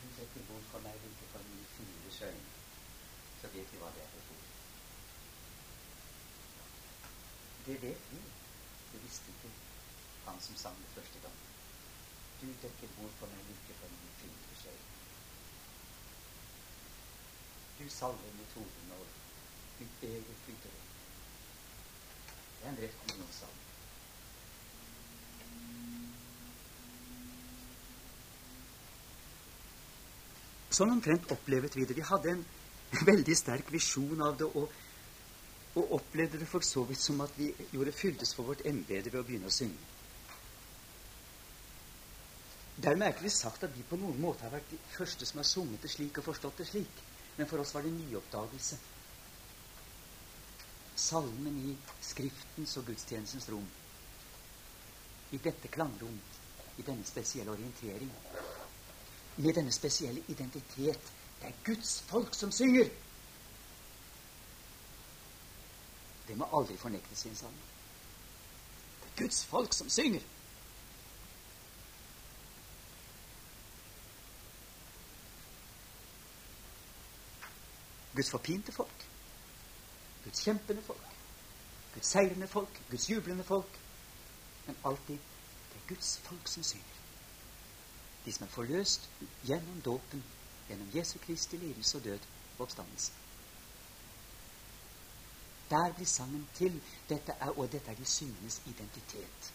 Du 0.00 0.08
setter 0.16 0.44
bort 0.48 0.66
for 0.72 0.84
meg 0.84 0.98
like 1.04 1.28
for 1.32 1.46
mine 1.48 1.68
fire 1.76 2.28
øyne, 2.28 2.52
så 3.40 3.48
vet 3.54 3.72
vi 3.72 3.80
hva 3.80 3.88
det 3.96 4.04
er 4.04 4.10
for 4.12 4.26
fot. 4.28 4.44
Det 7.70 7.78
vet 7.86 8.04
vi. 8.12 8.20
Det 8.92 9.00
visste 9.06 9.32
ikke 9.32 9.54
han 10.26 10.44
som 10.44 10.60
sang 10.66 10.76
det 10.84 10.92
første 10.98 11.24
gang. 11.24 11.40
Du 12.42 12.46
dekker 12.66 12.94
bord 12.98 13.16
for 13.22 13.32
meg 13.32 13.48
like 13.48 13.80
for 13.80 13.96
mine 13.96 14.14
fire 14.20 14.76
øyne. 14.76 14.88
Du 17.80 17.88
salver 17.88 18.38
metoden, 18.38 18.96
og 19.00 19.06
du 19.80 19.84
beger 20.00 20.40
flyter 20.44 20.72
inn. 20.76 20.88
Det 22.60 22.66
er 22.66 22.72
en 22.76 22.82
rett 22.84 22.98
kommunionsalme. 23.00 23.71
Sånn 30.72 30.92
omtrent 30.94 31.28
opplevet 31.34 31.76
vi 31.76 31.84
det. 31.84 31.96
Vi 31.98 32.04
hadde 32.08 32.32
en 32.32 32.44
veldig 33.10 33.36
sterk 33.36 33.72
visjon 33.72 34.22
av 34.24 34.38
det, 34.40 34.48
og, 34.48 34.72
og 35.76 35.96
opplevde 35.98 36.40
det 36.40 36.48
for 36.48 36.64
så 36.64 36.84
vidt 36.88 37.02
som 37.02 37.20
at 37.24 37.34
vi 37.36 37.50
gjorde 37.74 37.92
fyldes 37.96 38.32
for 38.36 38.48
vårt 38.48 38.64
embete 38.68 39.12
ved 39.12 39.20
å 39.20 39.26
begynne 39.26 39.50
å 39.50 39.56
synge. 39.56 39.90
Dermed 42.82 43.06
er 43.06 43.12
ikke 43.12 43.28
det 43.28 43.34
sagt 43.36 43.66
at 43.66 43.74
vi 43.76 43.84
på 43.84 43.98
noen 44.00 44.16
måte 44.20 44.46
har 44.46 44.54
vært 44.54 44.72
de 44.72 44.78
første 44.96 45.28
som 45.28 45.42
har 45.42 45.46
sunget 45.46 45.84
det 45.84 45.92
slik 45.92 46.18
og 46.18 46.26
forstått 46.30 46.62
det 46.62 46.70
slik, 46.70 47.04
men 47.36 47.48
for 47.50 47.60
oss 47.60 47.74
var 47.76 47.84
det 47.84 47.92
en 47.92 48.00
nyoppdagelse. 48.00 48.80
Salmen 51.02 51.60
i 51.68 51.76
Skriftens 52.00 52.78
og 52.80 52.88
gudstjenestens 52.88 53.48
rom. 53.52 53.68
I 55.32 55.38
dette 55.38 55.68
klangrom, 55.68 56.20
i 56.76 56.82
denne 56.82 57.04
spesielle 57.04 57.50
orientering 57.50 58.12
med 59.36 59.54
denne 59.54 59.72
spesielle 59.72 60.24
identitet. 60.28 61.12
Det 61.40 61.48
er 61.48 61.64
Guds 61.64 62.02
folk 62.02 62.34
som 62.34 62.52
synger. 62.52 62.88
Det 66.28 66.36
må 66.38 66.48
aldri 66.52 66.76
fornektes 66.76 67.24
i 67.24 67.28
en 67.32 67.36
salme. 67.36 67.64
Det 69.00 69.08
er 69.10 69.16
Guds 69.24 69.44
folk 69.44 69.72
som 69.72 69.90
synger. 69.90 70.22
Guds 78.14 78.30
forpinte 78.30 78.72
folk. 78.72 79.08
Guds 80.24 80.44
kjempende 80.44 80.82
folk. 80.82 81.08
Guds 81.94 82.06
seirende 82.06 82.48
folk. 82.48 82.82
Guds 82.90 83.10
jublende 83.10 83.44
folk. 83.44 83.81
Men 84.66 84.76
alltid 84.84 85.18
det 85.70 85.78
er 85.80 85.88
Guds 85.88 86.18
folk 86.18 86.48
som 86.48 86.62
synger 86.62 87.02
de 88.24 88.32
som 88.32 88.46
er 88.46 88.50
forløst 88.50 89.08
gjennom 89.46 89.80
dåpen, 89.84 90.22
gjennom 90.68 90.90
Jesu 90.94 91.18
Kristi 91.18 91.56
lidelse 91.56 91.98
og 91.98 92.04
død 92.04 92.18
og 92.58 92.60
oppstandelse. 92.66 93.12
Der 95.70 95.92
blir 95.96 96.06
sangen 96.06 96.48
til. 96.54 96.82
Dette 97.08 97.32
er, 97.32 97.48
og 97.48 97.72
dette 97.72 97.90
er 97.90 97.94
de 97.94 98.04
syngendes 98.04 98.60
identitet. 98.66 99.52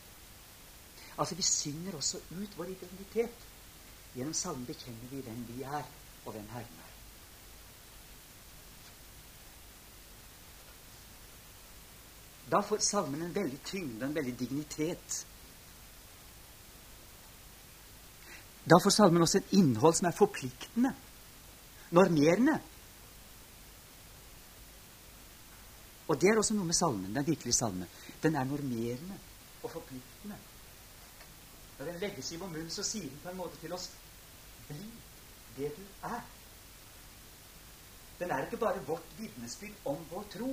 Altså, 1.18 1.36
vi 1.36 1.42
synger 1.42 1.96
også 1.96 2.18
ut 2.18 2.58
vår 2.58 2.66
identitet. 2.66 3.48
Gjennom 4.16 4.34
salmen 4.34 4.66
bekjenner 4.66 5.08
vi 5.12 5.22
hvem 5.22 5.48
vi 5.48 5.62
er, 5.62 5.84
og 6.26 6.32
hvem 6.32 6.50
Herren 6.50 6.80
er. 6.84 6.87
Da 12.50 12.62
får 12.63 12.77
salmen 12.77 13.22
en 13.22 13.34
veldig 13.34 13.60
tyngde, 13.68 14.06
en 14.06 14.16
veldig 14.16 14.36
dignitet. 14.39 15.25
Da 18.68 18.79
får 18.83 18.96
salmen 18.96 19.24
også 19.24 19.42
et 19.42 19.53
innhold 19.60 19.96
som 20.00 20.07
er 20.10 20.16
forpliktende, 20.16 20.94
normerende. 21.96 22.57
Og 26.07 26.20
det 26.20 26.31
er 26.31 26.40
også 26.40 26.55
noe 26.55 26.68
med 26.68 26.75
salmen, 26.75 27.14
den 27.16 27.27
virkelige 27.27 27.55
salmen. 27.55 27.88
Den 28.24 28.36
er 28.36 28.48
normerende 28.48 29.20
og 29.64 29.72
forpliktende. 29.72 30.40
Når 31.77 31.92
den 31.92 32.00
legges 32.01 32.31
i 32.31 32.40
vår 32.40 32.51
munn, 32.51 32.70
så 32.72 32.83
sier 32.83 33.10
den 33.10 33.20
på 33.24 33.31
en 33.31 33.40
måte 33.40 33.60
til 33.62 33.75
oss 33.75 33.92
Bli 34.68 34.83
det 35.55 35.70
du 35.77 35.83
er. 36.03 36.24
Den 38.20 38.31
er 38.31 38.44
ikke 38.44 38.60
bare 38.60 38.81
vårt 38.83 39.14
vitnesbyrd 39.16 39.86
om 39.88 40.01
vår 40.10 40.25
tro, 40.33 40.50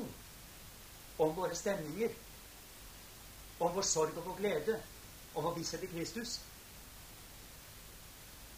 om 1.18 1.37
våre 1.37 1.55
stemninger, 1.55 2.11
om 3.61 3.74
vår 3.74 3.83
sorg 3.83 4.18
og 4.18 4.27
vår 4.27 4.37
glede, 4.37 4.83
om 5.35 5.44
vår 5.44 5.55
visshet 5.59 5.83
i 5.83 5.87
Kristus. 5.87 6.40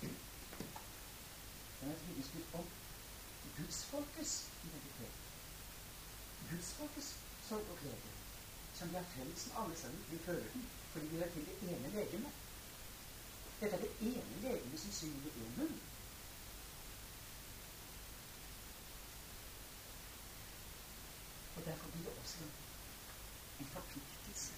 Det 0.01 1.89
er 1.89 1.93
et 1.93 2.09
vitnesbyrd 2.09 2.55
om 2.61 2.65
gudsfolkets 3.57 4.35
identitet. 4.65 5.21
Gudsfolkets 6.51 7.15
sorg 7.49 7.71
og 7.71 7.79
glede, 7.83 8.17
som 8.75 8.89
vi 8.89 8.95
har 8.95 9.13
felles 9.17 9.47
med 9.47 9.63
alle 9.65 9.77
sammen. 9.77 10.05
Vi 10.11 10.19
føler 10.19 10.53
den 10.53 10.69
fordi 10.93 11.07
vi 11.07 11.17
hører 11.17 11.33
til 11.33 11.47
det 11.47 11.57
ene 11.71 11.89
legemet. 11.91 12.33
Dette 13.61 13.77
er 13.77 13.81
det 13.81 13.91
ene 14.01 14.41
legemet 14.43 14.81
som 14.81 14.93
synger 14.93 15.27
i 15.27 15.45
én 15.45 15.59
munn. 15.59 15.81
Og 21.57 21.65
derfor 21.65 21.91
blir 21.91 22.05
det 22.05 22.19
også 22.23 22.39
en 23.61 23.67
forpliktelse 23.67 24.53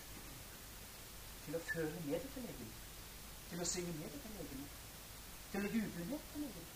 til 1.78 1.86
føle 1.86 2.00
med 2.04 2.20
dette 2.20 2.40
legemet, 2.40 2.78
til 3.50 3.60
å 3.62 3.66
synge 3.70 3.92
med 3.98 4.14
dette 4.14 4.30
legemet, 4.34 4.78
til 5.52 5.66
å 5.66 5.68
juble 5.74 6.06
med 6.06 6.14
dette 6.14 6.40
legemet. 6.42 6.72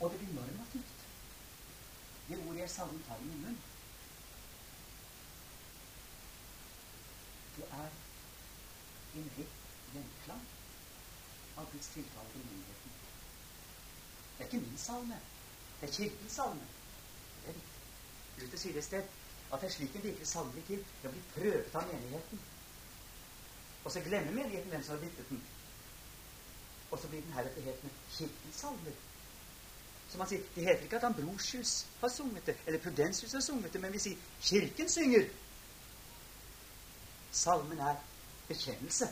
Og 0.00 0.10
det 0.10 0.18
blir 0.22 0.32
normativt. 0.34 1.04
Det 2.28 2.38
ordet 2.38 2.60
jeg 2.60 2.72
savner, 2.74 3.04
tar 3.06 3.22
i 3.22 3.28
min 3.28 3.44
munn. 3.44 3.60
Det 7.56 7.70
er 7.78 7.94
en 9.20 9.30
rett 9.38 9.70
gjenklang 9.94 10.44
av 11.60 11.70
Guds 11.72 11.94
tiltale 11.94 12.34
til 12.34 12.46
myndigheten. 12.50 12.98
Det 14.34 14.44
er 14.44 14.50
ikke 14.50 14.64
min 14.66 14.84
salme. 14.88 15.22
Det 15.80 15.88
er 15.88 15.96
Kirkens 16.00 16.38
salme. 16.40 16.68
Det 17.42 17.54
er 17.54 17.58
viktig. 17.60 17.80
Luther 18.40 18.64
sier 18.64 18.78
et 18.78 18.90
sted 18.90 19.19
at 19.52 19.60
det 19.60 19.66
er 19.66 19.72
slik 19.72 19.96
en 19.96 20.02
virkelig 20.02 20.26
sannelig 20.26 20.64
til. 20.66 20.84
Det 21.02 21.10
blir 21.10 21.30
prøvet 21.34 21.74
av 21.74 21.86
menigheten. 21.92 22.40
Og 23.84 23.92
så 23.92 24.00
glemmer 24.00 24.32
menigheten 24.32 24.70
hvem 24.70 24.82
som 24.82 24.94
har 24.94 25.04
byttet 25.04 25.28
den. 25.28 25.42
Og 26.90 26.98
så 26.98 27.08
blir 27.08 27.22
den 27.22 27.32
heretter 27.32 27.62
het 27.62 27.84
med 27.84 27.90
Kirkens 28.10 28.54
salmer. 28.54 28.92
Som 30.10 30.20
han 30.20 30.28
sier, 30.28 30.42
Det 30.54 30.64
heter 30.64 30.82
ikke 30.82 30.96
at 30.96 31.04
Ambrosius 31.04 31.86
har 32.00 32.08
sunget 32.08 32.46
det, 32.46 32.56
eller 32.66 32.80
Prudensius 32.80 33.32
har 33.32 33.40
sunget 33.40 33.72
det, 33.72 33.80
men 33.80 33.92
vi 33.92 33.98
sier 33.98 34.16
Kirken 34.42 34.88
synger. 34.88 35.28
Salmen 37.30 37.78
er 37.78 37.96
bekjennelse. 38.48 39.08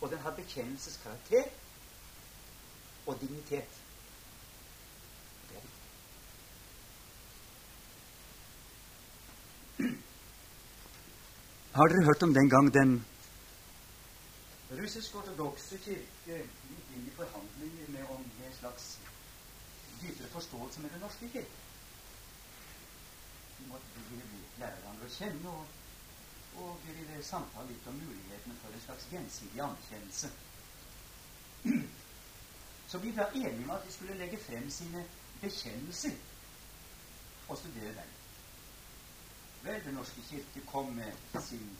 Og 0.00 0.10
den 0.10 0.18
har 0.18 0.30
bekjennelseskarakter 0.34 1.44
og 3.06 3.20
dignitet. 3.20 3.78
Det 5.48 5.56
er 5.56 5.60
viktig. 5.60 5.78
Har 11.78 11.86
dere 11.86 12.04
hørt 12.04 12.22
om 12.22 12.34
den 12.34 12.48
gang 12.50 12.74
den 12.74 12.92
russisk-ortodokse 14.78 15.76
kirke 15.84 16.38
inn 16.94 17.04
i 17.06 17.12
forhandlinger 17.18 17.92
med 17.94 18.10
om 18.14 18.24
en 18.46 18.56
slags 18.56 18.88
dypere 20.00 20.30
forståelse 20.32 20.82
med 20.82 20.90
Den 20.90 21.04
norske 21.06 21.28
kirke. 21.34 21.60
De 23.58 23.68
måtte 23.70 24.02
lære 24.58 24.74
hverandre 24.80 25.06
å 25.06 25.14
kjenne 25.20 25.54
og, 25.54 25.70
og 26.64 26.82
ville 26.88 27.22
samtale 27.30 27.70
litt 27.70 27.88
om 27.92 28.02
mulighetene 28.02 28.58
for 28.64 28.74
en 28.74 28.86
slags 28.88 29.08
gjensidig 29.14 29.64
anerkjennelse. 29.68 30.34
Så 32.90 33.04
vi 33.06 33.14
ble 33.14 33.30
enige 33.44 33.64
om 33.68 33.76
at 33.78 33.86
de 33.86 33.98
skulle 34.00 34.18
legge 34.18 34.42
frem 34.50 34.66
sine 34.80 35.06
bekjennelser 35.46 36.18
og 37.46 37.58
studere 37.62 38.00
dem. 38.02 38.17
Vel, 39.62 39.84
Den 39.84 39.94
norske 39.94 40.22
kirke 40.22 40.66
kom 40.66 40.92
med 40.92 41.12
sin 41.42 41.78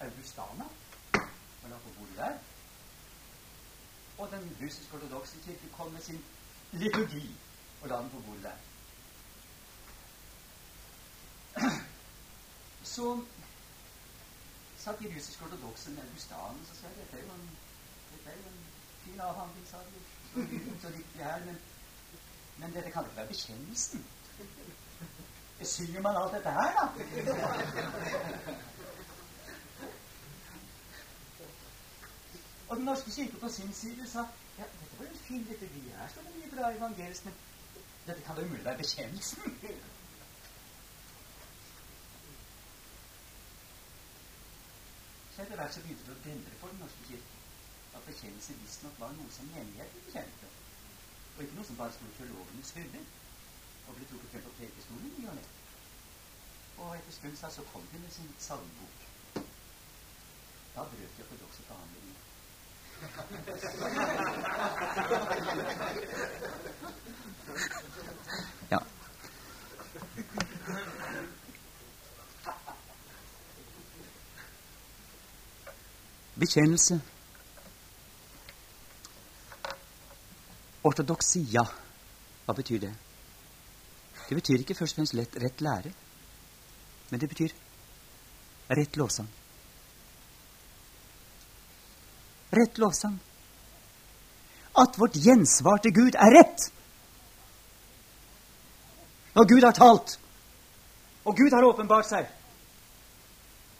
Augustana 0.00 0.64
og 1.62 1.70
la 1.70 1.78
på 1.78 1.90
bordet 1.98 2.16
der. 2.16 2.38
Og 4.18 4.30
den 4.30 4.56
russisk-ortodokse 4.62 5.36
kirke 5.44 5.68
kom 5.76 5.92
med 5.92 6.00
sin 6.00 6.24
liturgi 6.72 7.36
og 7.82 7.88
la 7.88 7.96
den 8.02 8.10
på 8.10 8.20
bordet 8.20 8.42
der. 8.42 8.58
Så 12.94 13.24
satt 14.78 15.00
de 15.00 15.14
russisk-ortodokse 15.16 15.90
med 15.90 16.02
Augustanen 16.02 16.60
og 16.70 16.76
sa 16.76 16.86
dette 16.96 17.16
er 17.16 17.22
dette 18.12 18.30
er 18.30 18.36
jo 18.36 18.48
en 18.48 18.64
fin 19.04 19.20
avhandling, 19.20 19.66
sa 19.68 19.76
de. 19.76 20.00
Så 20.82 20.88
viktig 20.88 21.24
her, 21.24 21.44
men 21.44 21.58
Men 22.58 22.74
dette 22.74 22.90
kan 22.90 23.04
ikke 23.04 23.16
være 23.16 23.26
bekjennelsen. 23.26 24.06
Synger 25.64 26.00
man 26.00 26.16
alt 26.16 26.32
dette 26.32 26.50
her, 26.50 26.72
da? 26.78 26.88
Og 32.68 32.76
Den 32.76 32.84
norske 32.84 33.10
kirke 33.10 33.36
på 33.36 33.48
sin 33.48 33.72
side 33.72 34.08
sa 34.10 34.18
ja, 34.58 34.64
dette 34.80 34.98
var 34.98 35.06
en 35.06 35.18
fin 35.18 35.46
vi 35.48 35.56
Her 35.96 36.08
står 36.08 36.22
det 36.22 36.34
mye 36.36 36.50
bra 36.56 36.70
evangelisk, 36.76 37.24
men 37.24 37.34
dette 38.06 38.22
kan 38.22 38.36
da 38.36 38.42
umulig 38.42 38.64
være 38.64 38.76
bekjennelsen. 38.76 39.58
Så 45.34 45.42
etter 45.42 45.54
hvert 45.54 45.74
så 45.74 45.80
begynte 45.80 46.06
det 46.06 46.16
å 46.16 46.24
dendre 46.24 46.60
for 46.60 46.68
Den 46.68 46.80
norske 46.84 47.04
kirke 47.08 47.34
at 47.96 48.02
bekjennelse 48.06 48.54
visstnok 48.62 49.00
var 49.00 49.14
noe 49.18 49.30
som 49.34 49.46
menigheten 49.54 50.04
bekjente, 50.06 50.46
og 51.36 51.42
ikke 51.42 51.56
noe 51.58 51.66
som 51.66 51.78
bare 51.80 51.94
sto 51.96 52.04
i 52.06 52.16
teologenes 52.18 52.74
hyller 52.76 53.06
og 53.88 53.94
ble 53.96 54.04
trukket 54.10 54.30
frem 54.30 54.42
på 54.46 54.52
prekestolen 54.58 55.12
i 55.18 55.26
og 55.26 55.34
ne. 55.34 55.44
Og 56.78 56.96
etter 56.96 57.12
stund 57.12 57.36
så 57.36 57.62
kom 57.72 57.82
de 57.92 57.98
med 57.98 58.10
sin 58.10 58.34
salmebok. 58.38 58.98
Da 60.74 60.80
brøt 60.90 61.16
de 61.16 61.22
ortodokse 61.22 61.62
forhandlinger. 61.62 62.18
ja. 68.70 68.78
Bekjennelse. 76.34 77.00
Ortodoksia. 80.84 81.64
Hva 82.44 82.52
betyr 82.54 82.78
det? 82.78 83.07
Det 84.28 84.36
betyr 84.36 84.60
ikke 84.60 84.76
først 84.76 84.94
og 84.94 85.00
fremst 85.00 85.16
lett, 85.16 85.36
rett 85.40 85.60
lære, 85.64 85.92
men 87.10 87.20
det 87.20 87.28
betyr 87.28 87.54
rett 88.76 88.96
lovsang. 89.00 89.28
Rett 92.52 92.78
lovsang. 92.78 93.16
At 94.78 94.98
vårt 95.00 95.16
gjensvar 95.16 95.80
til 95.82 95.94
Gud 95.96 96.16
er 96.16 96.34
rett. 96.38 96.68
Når 99.34 99.48
Gud 99.54 99.64
har 99.64 99.72
talt, 99.72 100.18
og 101.24 101.36
Gud 101.36 101.52
har 101.52 101.64
åpenbart 101.64 102.08
seg, 102.08 102.28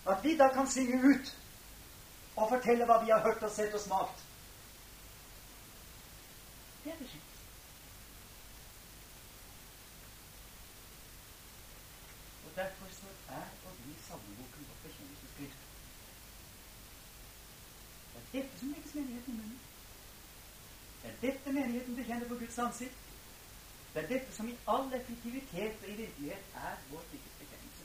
at 0.09 0.25
vi 0.25 0.37
da 0.37 0.49
kan 0.55 0.69
synge 0.71 1.01
ut 1.05 1.35
og 2.37 2.49
fortelle 2.49 2.87
hva 2.87 3.01
vi 3.05 3.11
har 3.11 3.25
hørt 3.25 3.43
og 3.43 3.53
sett 3.53 3.75
og 3.75 3.81
smakt. 3.83 4.21
Det 6.85 6.93
er 6.93 7.01
beskjed. 7.01 7.25
Og 12.47 12.53
derfor 12.57 12.93
så 13.01 13.11
er 13.29 13.49
og 13.67 13.73
blir 13.83 13.99
salmeboken 14.07 14.69
vårt 14.69 14.85
bekjennelsesskrift. 14.87 15.67
Det 18.13 18.23
er 18.23 18.28
dette 18.39 18.63
som 18.63 18.73
legges 18.73 18.95
menigheten 18.95 19.35
i 19.35 19.37
munnen. 19.37 19.61
Det 21.03 21.11
er 21.11 21.21
dette 21.27 21.53
menigheten 21.53 21.97
bekjenner 21.97 22.29
på 22.29 22.41
Guds 22.41 22.59
ansikt. 22.59 23.05
Det 23.95 24.03
er 24.03 24.09
dette 24.09 24.35
som 24.37 24.49
i 24.49 24.57
all 24.69 24.93
effektivitet 24.95 25.83
og 25.83 25.89
i 25.89 25.97
virkelighet 26.03 26.59
er 26.63 26.75
vår 26.91 27.05
kirkes 27.11 27.39
bekjennelse. 27.41 27.85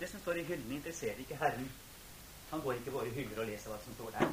Det 0.00 0.10
som 0.10 0.20
står 0.20 0.40
i 0.40 0.44
hyllene, 0.50 0.74
interesserer 0.74 1.24
ikke 1.24 1.40
Herren. 1.40 1.72
Han 2.50 2.60
går 2.60 2.78
ikke 2.78 2.94
våre 2.94 3.10
hyller 3.10 3.42
og 3.42 3.50
leser 3.50 3.72
hva 3.72 3.80
som 3.84 3.96
står 3.98 4.14
der. 4.18 4.30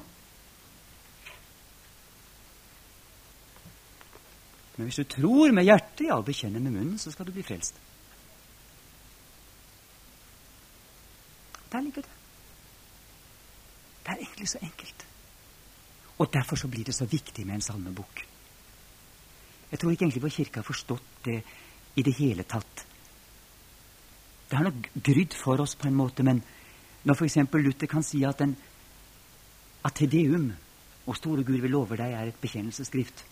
Men 4.77 4.87
hvis 4.87 4.95
du 4.95 5.03
tror 5.03 5.51
med 5.51 5.63
hjertet, 5.63 6.07
ja, 6.07 6.21
bekjenner 6.21 6.59
med 6.59 6.71
munnen, 6.71 6.99
så 6.99 7.11
skal 7.11 7.27
du 7.27 7.31
bli 7.31 7.43
frelst. 7.43 7.79
Der 11.71 11.81
ligger 11.81 12.01
det. 12.01 12.11
Det 14.05 14.11
er 14.11 14.15
egentlig 14.45 14.49
så 14.49 14.65
enkelt. 14.65 15.05
Og 16.17 16.33
derfor 16.33 16.55
så 16.55 16.67
blir 16.67 16.85
det 16.85 16.95
så 16.95 17.05
viktig 17.05 17.45
med 17.45 17.55
en 17.55 17.61
salmebok. 17.61 18.25
Jeg 19.71 19.79
tror 19.79 19.91
ikke 19.91 20.05
egentlig 20.05 20.23
vår 20.23 20.29
kirke 20.29 20.59
har 20.59 20.63
forstått 20.63 21.25
det 21.25 21.41
i 21.95 22.03
det 22.03 22.13
hele 22.13 22.43
tatt. 22.43 22.85
Det 24.49 24.57
har 24.57 24.63
nok 24.63 24.89
grydd 25.03 25.33
for 25.33 25.59
oss 25.59 25.75
på 25.75 25.87
en 25.87 25.95
måte, 25.95 26.23
men 26.23 26.43
når 27.03 27.15
f.eks. 27.15 27.37
Luther 27.53 27.87
kan 27.87 28.03
si 28.03 28.23
at, 28.23 28.41
en, 28.41 28.55
at 29.83 29.93
Tedeum, 29.95 30.53
og 31.05 31.15
store 31.15 31.43
Gud, 31.43 31.61
vi 31.61 31.67
lover 31.67 31.97
deg, 31.97 32.13
er 32.13 32.29
et 32.29 32.41
bekjennelsesskrift, 32.41 33.25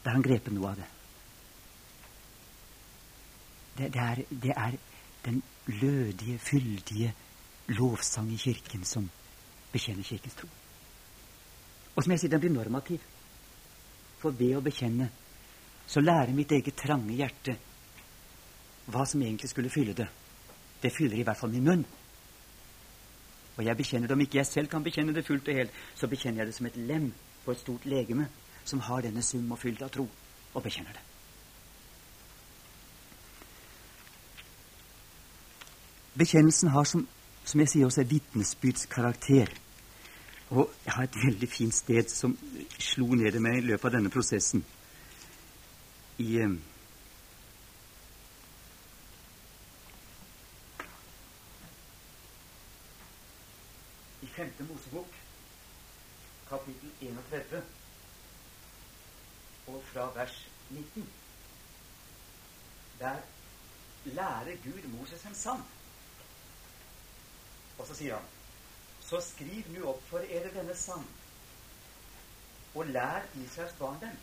da 0.00 0.10
har 0.10 0.16
han 0.16 0.24
grepet 0.24 0.54
noe 0.54 0.70
av 0.70 0.78
det. 0.80 0.86
Det, 3.76 3.90
det, 3.92 4.00
er, 4.00 4.22
det 4.30 4.54
er 4.56 4.76
den 5.24 5.42
lødige, 5.66 6.38
fyldige 6.38 7.12
lovsang 7.68 8.32
i 8.32 8.38
Kirken 8.40 8.84
som 8.84 9.10
bekjenner 9.72 10.06
Kirkens 10.06 10.36
tro. 10.38 10.48
Og 11.96 12.04
som 12.04 12.12
jeg 12.14 12.22
sier, 12.22 12.32
den 12.32 12.42
blir 12.42 12.54
normativ. 12.54 13.02
For 14.20 14.36
ved 14.36 14.56
å 14.58 14.64
bekjenne 14.64 15.08
så 15.90 16.00
lærer 16.00 16.34
mitt 16.36 16.52
eget 16.54 16.76
trange 16.78 17.16
hjerte 17.18 17.56
hva 18.90 19.04
som 19.06 19.22
egentlig 19.22 19.50
skulle 19.50 19.72
fylle 19.72 19.94
det. 19.96 20.06
Det 20.82 20.92
fyller 20.94 21.18
i 21.18 21.24
hvert 21.26 21.38
fall 21.38 21.50
min 21.52 21.66
munn. 21.66 21.82
Og 23.56 23.64
jeg 23.66 23.76
bekjenner 23.76 24.08
det, 24.08 24.14
Om 24.14 24.20
ikke 24.20 24.38
jeg 24.38 24.46
selv 24.46 24.68
kan 24.68 24.84
bekjenne 24.84 25.14
det 25.14 25.26
fullt 25.26 25.48
og 25.48 25.54
helt, 25.54 25.70
så 25.94 26.06
bekjenner 26.08 26.40
jeg 26.40 26.46
det 26.46 26.54
som 26.54 26.66
et 26.66 26.76
lem 26.76 27.12
på 27.44 27.52
et 27.52 27.58
stort 27.58 27.84
legeme 27.84 28.28
som 28.64 28.80
har 28.80 29.02
denne 29.02 29.22
sum 29.22 29.50
og 29.52 29.58
fylt 29.58 29.82
av 29.82 29.90
tro, 29.90 30.06
og 30.54 30.62
bekjenner 30.62 30.92
det. 30.92 31.02
Bekjennelsen 36.20 36.70
har, 36.70 36.84
som, 36.84 37.06
som 37.50 37.60
jeg 37.60 37.68
sier, 37.68 37.86
også 37.86 38.00
er 38.00 38.10
vitnesbyrds 38.10 38.86
Og 40.50 40.70
jeg 40.84 40.92
har 40.92 41.02
et 41.02 41.16
veldig 41.24 41.48
fint 41.48 41.74
sted 41.74 42.08
som 42.10 42.36
slo 42.78 43.06
ned 43.14 43.34
i 43.34 43.42
meg 43.42 43.58
i 43.58 43.66
løpet 43.66 43.84
av 43.84 43.96
denne 43.96 44.10
prosessen. 44.10 44.64
I, 46.18 46.36
eh, 46.38 46.54
I 54.22 54.26
femte 54.36 54.66
Mosebok, 54.68 55.18
kapittel 56.48 56.90
31, 57.00 57.62
og 59.66 59.82
fra 59.92 60.10
vers 60.14 60.46
19. 60.70 61.06
Der 62.98 63.16
lærer 64.04 64.56
Gud 64.64 64.88
Moses 64.98 65.24
en 65.24 65.34
sang. 65.34 65.66
Og 67.80 67.86
så 67.88 67.96
sier 67.96 68.18
han 68.18 68.28
Så 69.00 69.20
skriv 69.24 69.68
nu 69.74 69.86
opp 69.90 70.02
for 70.06 70.22
dere 70.22 70.52
denne 70.54 70.74
sang, 70.76 71.06
og 72.76 72.92
lær 72.94 73.24
Israels 73.40 73.74
barn 73.78 73.96
den. 74.02 74.20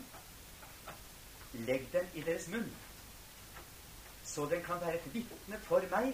Legg 1.68 1.90
den 1.92 2.08
i 2.14 2.24
deres 2.24 2.46
munn, 2.54 2.70
så 4.24 4.46
den 4.48 4.64
kan 4.64 4.80
være 4.80 5.02
et 5.02 5.10
vitne 5.12 5.60
for 5.66 5.84
meg 5.92 6.14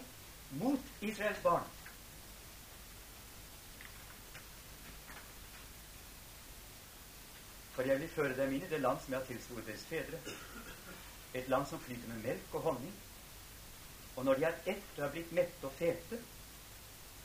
mot 0.63 0.89
Israels 1.05 1.43
barn. 1.45 1.69
For 7.75 7.85
jeg 7.89 8.01
vil 8.01 8.13
føre 8.15 8.37
dem 8.37 8.55
inn 8.55 8.65
i 8.65 8.73
det 8.73 8.81
land 8.81 9.01
som 9.03 9.13
jeg 9.13 9.21
har 9.21 9.29
tilsvoret 9.29 9.69
deres 9.69 9.85
fedre, 9.91 10.19
et 11.33 11.49
land 11.49 11.69
som 11.69 11.81
flyter 11.81 12.09
med 12.15 12.25
melk 12.25 12.57
og 12.57 12.69
honning. 12.71 12.93
Og 14.15 14.25
når 14.25 14.39
de 14.39 14.49
er 14.49 14.61
ett 14.75 14.97
og 14.97 15.05
er 15.07 15.13
blitt 15.17 15.33
mette 15.33 15.69
og 15.69 15.77
fete, 15.77 16.21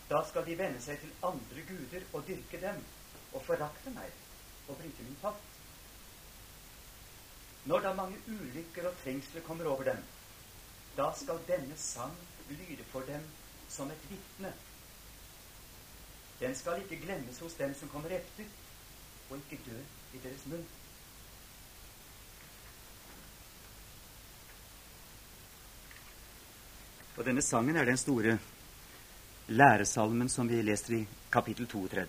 da 0.08 0.22
skal 0.24 0.46
de 0.46 0.56
venne 0.56 0.80
seg 0.80 1.00
til 1.02 1.12
andre 1.28 1.64
guder 1.68 2.04
og 2.16 2.24
dyrke 2.28 2.60
dem 2.62 2.80
og 3.36 3.42
forakte 3.44 3.92
meg 3.92 4.14
og 4.68 4.78
bryte 4.78 5.04
min 5.04 5.18
pakt. 5.20 5.56
Når 7.68 7.84
da 7.84 7.92
mange 7.96 8.20
ulykker 8.28 8.88
og 8.88 8.96
trengsler 9.02 9.44
kommer 9.44 9.68
over 9.68 9.84
dem, 9.90 10.00
da 10.96 11.10
skal 11.16 11.42
denne 11.48 11.76
sang 11.76 12.16
lyde 12.48 12.84
for 12.92 13.04
dem 13.08 13.24
som 13.68 13.90
et 13.92 14.08
vitne. 14.08 14.54
Den 16.40 16.54
skal 16.56 16.80
ikke 16.80 17.02
glemmes 17.04 17.38
hos 17.44 17.58
dem 17.60 17.74
som 17.74 17.90
kommer 17.92 18.14
etter, 18.14 18.48
og 19.28 19.36
ikke 19.36 19.60
dø 19.66 19.78
i 20.16 20.20
deres 20.24 20.46
munn. 20.48 20.64
Og 27.18 27.26
denne 27.26 27.42
sangen 27.42 27.76
er 27.76 27.84
den 27.84 27.98
store 27.98 28.38
læresalmen 29.48 30.28
som 30.28 30.48
vi 30.48 30.62
leser 30.62 31.00
i 31.00 31.06
kapittel 31.32 31.66
32. 31.66 32.06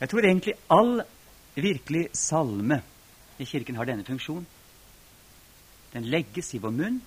Jeg 0.00 0.10
tror 0.10 0.26
egentlig 0.26 0.54
all 0.70 1.02
virkelig 1.54 2.08
salme 2.12 2.80
i 3.38 3.44
Kirken 3.44 3.76
har 3.76 3.86
denne 3.86 4.04
funksjon. 4.04 4.46
Den 5.92 6.08
legges 6.10 6.54
i 6.54 6.58
vår 6.58 6.74
munn 6.74 7.00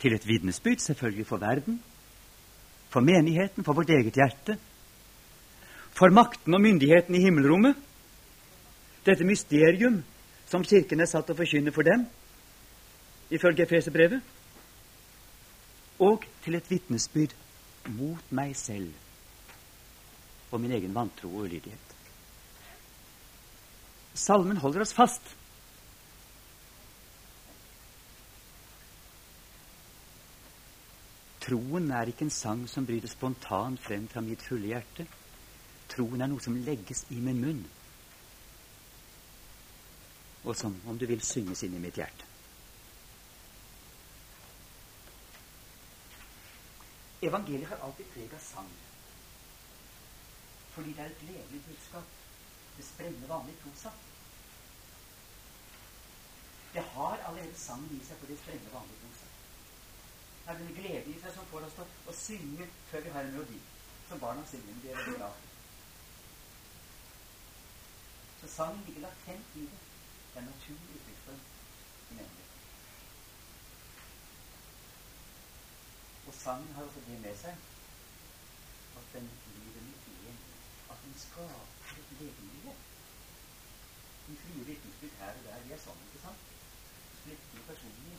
til 0.00 0.14
et 0.14 0.26
vitnesbyrd, 0.26 0.78
selvfølgelig 0.78 1.26
for 1.26 1.42
verden, 1.42 1.82
for 2.88 3.00
menigheten, 3.00 3.64
for 3.64 3.72
vårt 3.72 3.90
eget 3.90 4.14
hjerte, 4.14 4.56
for 5.92 6.14
makten 6.14 6.54
og 6.54 6.62
myndigheten 6.62 7.14
i 7.14 7.22
himmelrommet. 7.24 7.74
Dette 9.04 9.24
mysterium 9.24 10.02
som 10.48 10.64
Kirken 10.64 11.00
er 11.00 11.10
satt 11.10 11.26
til 11.26 11.34
å 11.34 11.40
forkynne 11.40 11.74
for 11.74 11.82
dem, 11.82 12.06
ifølge 13.30 13.66
Efeserbrevet. 13.66 14.22
Og 15.98 16.24
til 16.44 16.54
et 16.54 16.70
vitnesbyrd 16.70 17.34
mot 17.98 18.32
meg 18.34 18.54
selv 18.56 18.94
og 20.50 20.60
min 20.60 20.72
egen 20.72 20.94
vantro 20.94 21.28
og 21.28 21.48
ulydighet. 21.48 21.94
Salmen 24.18 24.56
holder 24.56 24.82
oss 24.82 24.94
fast. 24.96 25.34
Troen 31.44 31.90
er 31.94 32.10
ikke 32.10 32.26
en 32.26 32.34
sang 32.34 32.64
som 32.68 32.86
bryter 32.86 33.08
spontant 33.08 33.80
frem 33.80 34.08
fra 34.10 34.20
mitt 34.24 34.42
fulle 34.44 34.72
hjerte. 34.72 35.06
Troen 35.88 36.20
er 36.20 36.28
noe 36.28 36.44
som 36.44 36.58
legges 36.66 37.06
i 37.14 37.20
min 37.24 37.40
munn, 37.40 37.62
og 40.44 40.56
som, 40.56 40.74
om 40.88 40.98
du 41.00 41.06
vil, 41.08 41.22
synges 41.24 41.64
inn 41.64 41.78
i 41.78 41.80
mitt 41.82 41.96
hjerte. 41.96 42.27
Evangeliet 47.22 47.68
har 47.68 47.76
alltid 47.82 48.06
preg 48.12 48.34
av 48.34 48.42
sang. 48.42 48.70
Fordi 50.74 50.92
det 50.92 51.02
er 51.02 51.10
et 51.10 51.24
gledelig 51.24 51.62
budskap. 51.66 52.12
Det 52.76 52.84
sprenger 52.86 53.26
vanlig 53.26 53.56
prosa. 53.62 53.90
Det 56.72 56.84
har 56.92 57.18
allerede 57.26 57.58
sangen 57.58 57.96
i 57.96 58.04
seg, 58.06 58.20
for 58.20 58.30
det 58.30 58.38
sprenger 58.38 58.70
vanlig 58.74 59.00
prosa. 59.02 59.26
Det 60.44 60.52
er 60.52 60.60
denne 60.60 60.76
gleden 60.78 61.14
i 61.14 61.20
seg 61.20 61.34
som 61.34 61.48
får 61.50 61.66
oss 61.66 61.74
til 61.80 62.12
å 62.12 62.16
synge 62.20 62.68
før 62.90 63.06
vi 63.06 63.14
har 63.16 63.26
en 63.26 63.34
melodi. 63.34 63.60
Som 64.08 64.22
barna 64.22 64.44
synger. 64.50 64.78
Det 64.82 64.92
er 64.92 65.00
veldig 65.02 65.18
bra. 65.18 65.32
Så 68.40 68.52
sangen 68.54 68.84
ligger 68.86 69.08
latent 69.08 69.56
i 69.58 69.66
det. 69.66 69.80
Det 70.34 70.42
er 70.42 70.46
naturlig 70.52 71.00
uttrykksform 71.00 71.42
i 71.42 72.20
menigheten. 72.20 72.47
Og 76.28 76.34
sangen 76.34 76.72
har 76.74 76.82
også 76.82 77.00
det 77.06 77.18
med 77.20 77.36
seg 77.40 77.54
at 79.00 79.04
den 79.12 79.28
blir 79.44 79.76
en 79.80 79.92
idé, 80.12 80.32
at 80.92 80.98
den 81.04 81.14
skaper 81.24 81.92
et 82.00 82.10
legemiddelighet. 82.20 82.80
De 84.26 84.34
frie 84.40 84.64
vitnesbyrd 84.66 85.14
her 85.20 85.38
og 85.38 85.46
der, 85.46 85.62
de 85.64 85.72
er 85.72 85.80
sånn, 85.84 86.02
ikke 86.06 86.20
sant? 86.24 86.42
Splittende 87.20 87.62
personlige. 87.68 88.18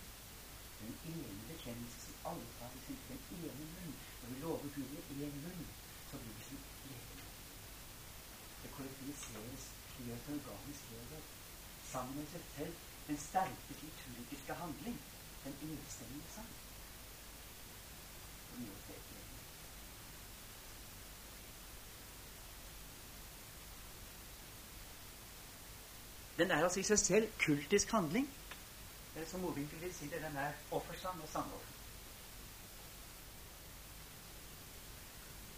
Den 0.79 0.95
ene 1.11 1.43
bekjennelse 1.51 2.01
som 2.05 2.25
alle 2.31 2.47
tar 2.61 2.77
i 2.79 2.81
sin 2.87 3.03
den 3.09 3.21
ene 3.41 3.67
munn. 3.75 3.93
Når 4.21 4.33
vi 4.33 4.39
lover 4.45 4.73
Gud 4.77 4.95
i 5.17 5.19
én 5.27 5.37
munn, 5.43 5.67
så 6.11 6.21
blir 6.23 6.39
det 6.39 6.47
som 6.47 6.63
legeme. 6.93 7.27
Det 8.63 8.71
kollektiviseres 8.77 9.67
gjør 9.99 10.23
et 10.23 10.31
organisk 10.31 10.89
helhet. 10.95 11.29
Sammen 11.91 12.17
med 12.23 12.33
seg 12.33 12.49
selv 12.55 12.81
den 13.11 13.21
sterke 13.27 13.77
liturgiske 13.83 14.57
handling. 14.63 14.99
Den 15.45 15.61
enstemmige 15.69 16.33
sang. 16.39 16.51
Den 26.39 26.51
er 26.51 26.63
altså 26.63 26.79
i 26.79 26.87
seg 26.87 26.99
selv 26.99 27.31
kultisk 27.39 27.91
handling. 27.91 28.29
Det 29.13 29.21
er 29.21 29.27
som 29.27 29.41
Mowinckel 29.43 29.81
vil 29.81 29.91
si 29.93 30.07
det, 30.07 30.21
den 30.23 30.37
er 30.39 30.53
offersang 30.71 31.21
og 31.21 31.27
sangoffer. 31.27 31.73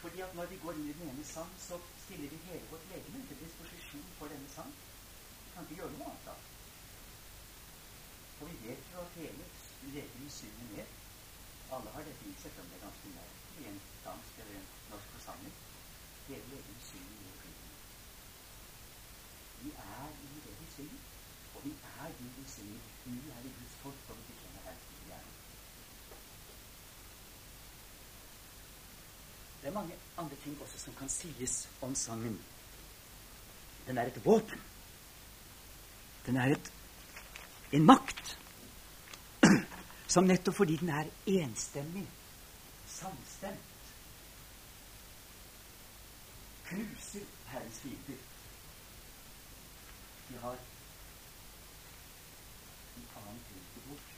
Fordi 0.01 0.21
at 0.25 0.33
når 0.35 0.45
vi 0.49 0.57
går 0.63 0.79
inn 0.79 0.87
i 0.89 0.95
den 0.97 1.11
ene 1.11 1.25
sang, 1.25 1.51
så 1.61 1.77
stiller 2.05 2.29
vi 2.29 2.39
hele 2.47 2.63
vårt 2.71 2.87
legeme 2.93 3.21
til 3.27 3.43
disposisjon 3.43 4.07
for 4.17 4.33
denne 4.33 4.49
sang. 4.55 4.73
Vi 5.43 5.53
kan 5.53 5.69
ikke 5.69 5.83
gjøre 5.83 5.91
noe 5.99 6.09
annet 6.09 6.25
da. 6.31 6.35
Og 8.39 8.49
vi 8.49 8.57
vet 8.65 8.89
jo 8.93 9.05
at 9.05 9.19
hele 9.19 9.45
legemet 9.93 10.33
synger 10.39 10.73
med. 10.73 11.00
Alle 11.71 11.91
har 11.95 12.03
dette 12.03 12.25
i 12.27 12.33
seg, 12.35 12.55
om 12.59 12.67
det 12.67 12.75
er 12.77 12.83
ganske 12.83 13.09
nært 13.15 13.59
i 13.61 13.67
en 13.69 13.77
dansk 14.05 14.39
eller 14.43 14.55
en 14.59 14.65
norsk 14.91 15.13
forsamling. 15.15 15.53
Hele 16.27 16.57
egen 16.57 16.81
syn 16.83 17.05
i 17.05 17.29
flytende. 17.41 17.77
Vi 19.61 19.71
er 19.83 20.09
i 20.25 20.41
det 20.47 20.55
vi 20.57 20.67
synger, 20.73 21.05
og 21.55 21.63
vi 21.67 21.71
er 21.91 22.17
de 22.17 22.27
vi 22.39 22.43
synger. 22.55 22.89
Vi 23.05 23.15
er 23.35 23.47
i 23.47 23.53
Guds 23.59 23.77
folk, 23.83 24.03
og 24.09 24.19
vi 24.19 24.27
bekjenner 24.33 24.65
Herren 24.65 24.83
til 24.89 25.07
hjernen. 25.07 25.39
Det 29.61 29.71
er 29.71 29.77
mange 29.79 30.01
andre 30.17 30.41
ting 30.43 30.61
også 30.61 30.83
som 30.83 30.99
kan 30.99 31.15
sies 31.15 31.55
om 31.81 31.95
sangen. 31.95 32.37
Den 33.87 33.97
er 33.97 34.11
et 34.11 34.25
våpen. 34.25 34.67
Den 36.25 36.37
er 36.37 36.51
et, 36.57 36.73
en 37.71 37.85
makt 37.85 38.37
som 40.11 40.23
nettopp 40.27 40.55
fordi 40.55 40.75
den 40.75 40.89
er 40.89 41.07
enstemmig, 41.25 42.07
samstemt, 42.87 43.59
knuser 46.67 47.25
Herrens 47.47 47.79
fiender. 47.79 48.19
De 50.29 50.37
har 50.41 50.57
en 52.97 53.07
annen 53.21 53.39
ting 53.47 53.87
bort. 53.87 54.11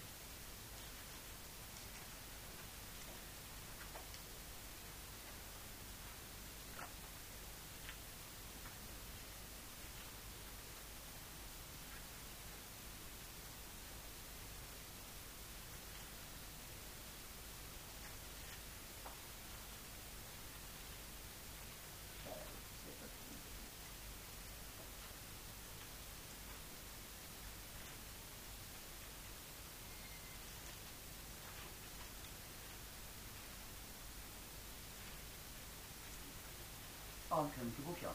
Krønikebok, 37.52 38.02
ja. 38.02 38.14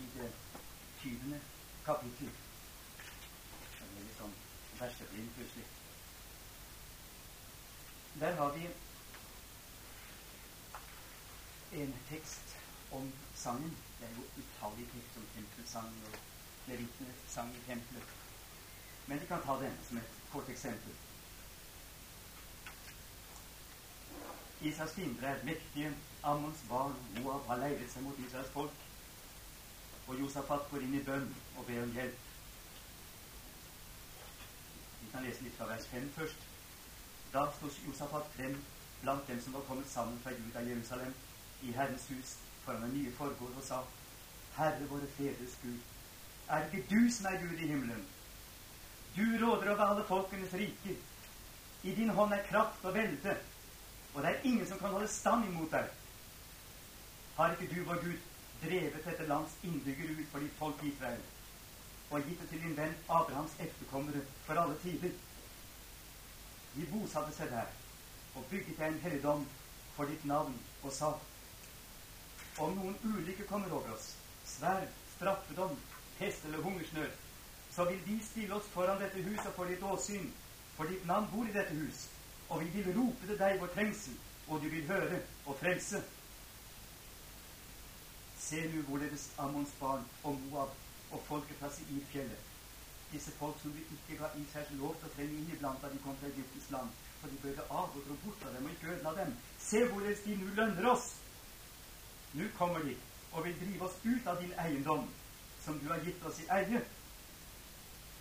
I 0.00 0.06
det 0.14 0.32
tyvende 1.02 1.40
kapittel. 1.86 2.30
Det 3.78 3.86
er 3.86 4.04
litt 4.04 4.18
sånn 4.18 4.36
verseblind 4.78 5.34
plutselig. 5.36 5.66
Der 8.20 8.34
har 8.34 8.54
vi 8.56 8.68
en 11.82 11.94
tekst 12.08 12.56
om 12.90 13.12
sangen. 13.34 13.76
Det 13.98 14.06
er 14.06 14.16
jo 14.16 14.28
utallige 14.38 14.90
tekster 14.94 15.20
om 15.20 15.28
tempelsang 15.34 15.92
og 16.10 16.16
levitnesang 16.68 17.52
i 17.56 17.66
tempelet. 17.66 18.16
Men 19.06 19.20
vi 19.20 19.26
kan 19.26 19.44
ta 19.44 19.58
denne 19.62 19.84
som 19.88 20.00
et 20.00 20.16
kort 20.32 20.48
eksempel. 20.48 20.96
Israels 24.60 24.92
fiender 24.92 25.28
er 25.28 25.44
mektige. 25.44 25.92
Ammons 26.22 26.64
barn, 26.68 26.94
Moab, 27.16 27.46
har 27.46 27.60
leiret 27.62 27.92
seg 27.92 28.02
mot 28.02 28.18
Israels 28.18 28.50
folk. 28.50 28.86
Og 30.08 30.20
Josafat 30.20 30.66
går 30.70 30.86
inn 30.86 30.96
i 30.98 31.04
bønn 31.04 31.28
og 31.56 31.66
ber 31.68 31.82
om 31.82 31.92
hjelp. 31.94 32.24
Vi 35.02 35.10
kan 35.12 35.24
lese 35.26 35.44
litt 35.46 35.56
fra 35.58 35.68
vers 35.70 35.86
5 35.92 36.10
først. 36.16 36.48
Da 37.32 37.44
sto 37.58 37.70
Josafat 37.86 38.30
frem 38.34 38.56
blant 39.02 39.28
dem 39.28 39.40
som 39.44 39.54
var 39.54 39.66
kommet 39.68 39.90
sammen 39.90 40.18
fra 40.24 40.34
Juda 40.34 40.64
Jerusalem, 40.66 41.14
i 41.62 41.72
Herrens 41.74 42.06
hus 42.10 42.36
foran 42.64 42.82
den 42.82 42.94
nye 42.96 43.12
forgård, 43.12 43.54
og 43.56 43.64
sa:" 43.64 43.82
Herre 44.56 44.86
våre 44.90 45.06
fedres 45.16 45.58
Gud, 45.62 45.78
er 46.48 46.64
det 46.64 46.78
ikke 46.78 46.94
du 46.94 47.12
som 47.12 47.26
er 47.26 47.40
Gud 47.42 47.58
i 47.58 47.66
himmelen? 47.66 48.06
Du 49.16 49.22
råder 49.22 49.70
over 49.70 49.84
alle 49.84 50.04
folkenes 50.04 50.54
rike. 50.54 50.96
I 51.82 51.94
din 51.94 52.08
hånd 52.08 52.32
er 52.32 52.46
kraft 52.50 52.84
og 52.84 52.94
velde 52.94 53.36
og 54.18 54.24
det 54.24 54.30
er 54.30 54.40
ingen 54.42 54.66
som 54.66 54.78
kan 54.78 54.90
holde 54.90 55.08
stand 55.08 55.44
imot 55.46 55.70
deg. 55.70 55.90
Har 57.36 57.52
ikke 57.54 57.68
du, 57.74 57.84
vår 57.86 58.00
Gud, 58.02 58.24
drevet 58.62 59.04
dette 59.04 59.26
lands 59.30 59.52
innbyggere 59.62 60.16
ut 60.18 60.32
for 60.32 60.42
ditt 60.42 60.56
folk 60.58 60.82
Israel, 60.88 61.20
og 62.10 62.26
gitt 62.26 62.40
det 62.42 62.48
til 62.50 62.64
din 62.64 62.74
venn 62.80 62.96
Abrahams 63.06 63.54
efterkommere 63.62 64.24
for 64.48 64.58
alle 64.58 64.74
tider? 64.82 65.14
De 66.74 66.88
bosatte 66.90 67.36
seg 67.36 67.54
der 67.54 67.70
og 68.34 68.50
bygget 68.50 68.74
deg 68.80 68.88
en 68.88 69.00
helligdom 69.06 69.46
for 69.94 70.10
ditt 70.10 70.26
navn 70.26 70.58
og 70.82 70.90
sa 70.98 71.14
om 72.58 72.74
noen 72.74 72.98
ulykke 73.04 73.46
kommer 73.46 73.70
over 73.70 73.94
oss, 73.94 74.16
sverd, 74.42 74.90
straffedom, 75.14 75.78
pest 76.18 76.50
eller 76.50 76.66
hungersnød, 76.66 77.10
så 77.70 77.86
vil 77.86 78.02
de 78.10 78.18
stille 78.26 78.58
oss 78.58 78.74
foran 78.74 78.98
dette 78.98 79.22
huset 79.30 79.54
for 79.54 79.70
ditt 79.70 79.90
åsyn, 79.94 80.32
for 80.74 80.90
ditt 80.90 81.06
navn 81.06 81.30
bor 81.30 81.46
i 81.46 81.54
dette 81.54 81.78
hus 81.78 82.08
og 82.48 82.60
vi 82.64 82.82
vil 82.82 82.94
rope 82.96 83.26
til 83.26 83.38
deg 83.38 83.60
vår 83.60 83.72
trengsel, 83.74 84.14
og 84.48 84.62
du 84.62 84.68
vil 84.68 84.86
høre 84.88 85.20
og 85.46 85.56
frelse. 85.60 86.02
Se 88.38 88.62
nu 88.74 88.82
hvorledes 88.82 89.30
Ammons 89.38 89.74
barn 89.80 90.04
og 90.24 90.38
Moab 90.40 90.70
og 91.10 91.24
folkeplass 91.26 91.80
i 91.80 92.04
fjellet. 92.12 92.44
disse 93.12 93.30
folk 93.32 93.60
som 93.62 93.72
du 93.72 93.78
ikke 93.78 94.22
ga 94.22 94.28
Israels 94.36 94.72
lov 94.80 94.96
til 95.00 95.08
å 95.08 95.12
trenge 95.14 95.36
inn 95.40 95.52
iblant 95.52 95.80
da 95.82 95.88
de 95.88 96.00
kom 96.04 96.16
til 96.20 96.28
Egyptens 96.28 96.70
land. 96.70 96.90
For 97.20 97.32
de 97.32 97.38
bøyde 97.42 97.64
av 97.70 97.94
og 97.96 98.02
dro 98.04 98.16
bort 98.24 98.44
av 98.46 98.52
dem 98.54 98.66
og 98.68 98.74
ikke 98.74 98.90
ødela 98.94 99.14
dem. 99.16 99.30
Se 99.58 99.80
hvorledes 99.88 100.20
de 100.26 100.36
nå 100.36 100.50
lønner 100.58 100.90
oss. 100.90 101.06
Nå 102.34 102.50
kommer 102.58 102.84
de 102.84 102.96
og 103.32 103.44
vil 103.44 103.56
drive 103.60 103.88
oss 103.88 103.96
ut 104.04 104.26
av 104.26 104.42
din 104.42 104.52
eiendom, 104.60 105.08
som 105.64 105.80
du 105.80 105.88
har 105.88 106.04
gitt 106.04 106.24
oss 106.24 106.40
i 106.40 106.48
eie. 106.58 106.82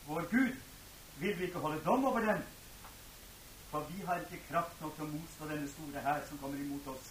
Vår 0.08 0.30
Gud 0.32 0.56
vil 1.20 1.40
vi 1.40 1.50
ikke 1.50 1.64
holde 1.64 1.84
dom 1.84 2.06
over 2.06 2.24
dem, 2.24 2.44
for 3.78 3.86
vi 3.94 4.02
har 4.06 4.20
ikke 4.20 4.38
kraft 4.50 4.80
nok 4.82 4.96
til 4.98 5.04
å 5.06 5.08
motstå 5.12 5.48
denne 5.50 5.68
store 5.70 6.02
hær 6.02 6.24
som 6.26 6.38
kommer 6.42 6.58
imot 6.58 6.88
oss. 6.90 7.10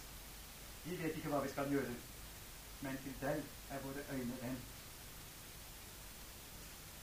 Vi 0.83 0.95
vet 0.99 1.13
ikke 1.15 1.29
hva 1.31 1.37
vi 1.43 1.51
skal 1.51 1.69
gjøre, 1.71 1.93
men 2.83 2.97
til 3.03 3.13
deg 3.21 3.37
er 3.71 3.83
våre 3.85 4.01
øyne 4.15 4.39
vendt 4.41 4.73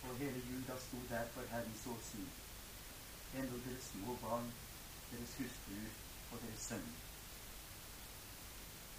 og 0.05 0.19
hele 0.21 0.43
Juda 0.51 0.77
sto 0.85 1.01
der 1.09 1.31
for 1.37 1.49
Herrens 1.53 1.87
åsyn, 1.95 2.27
enda 3.41 3.61
deres 3.65 3.87
små 3.87 4.19
barn, 4.25 4.51
deres 5.15 5.33
hustruer 5.39 5.97
og 6.33 6.45
deres 6.45 6.67
sønner. 6.67 7.01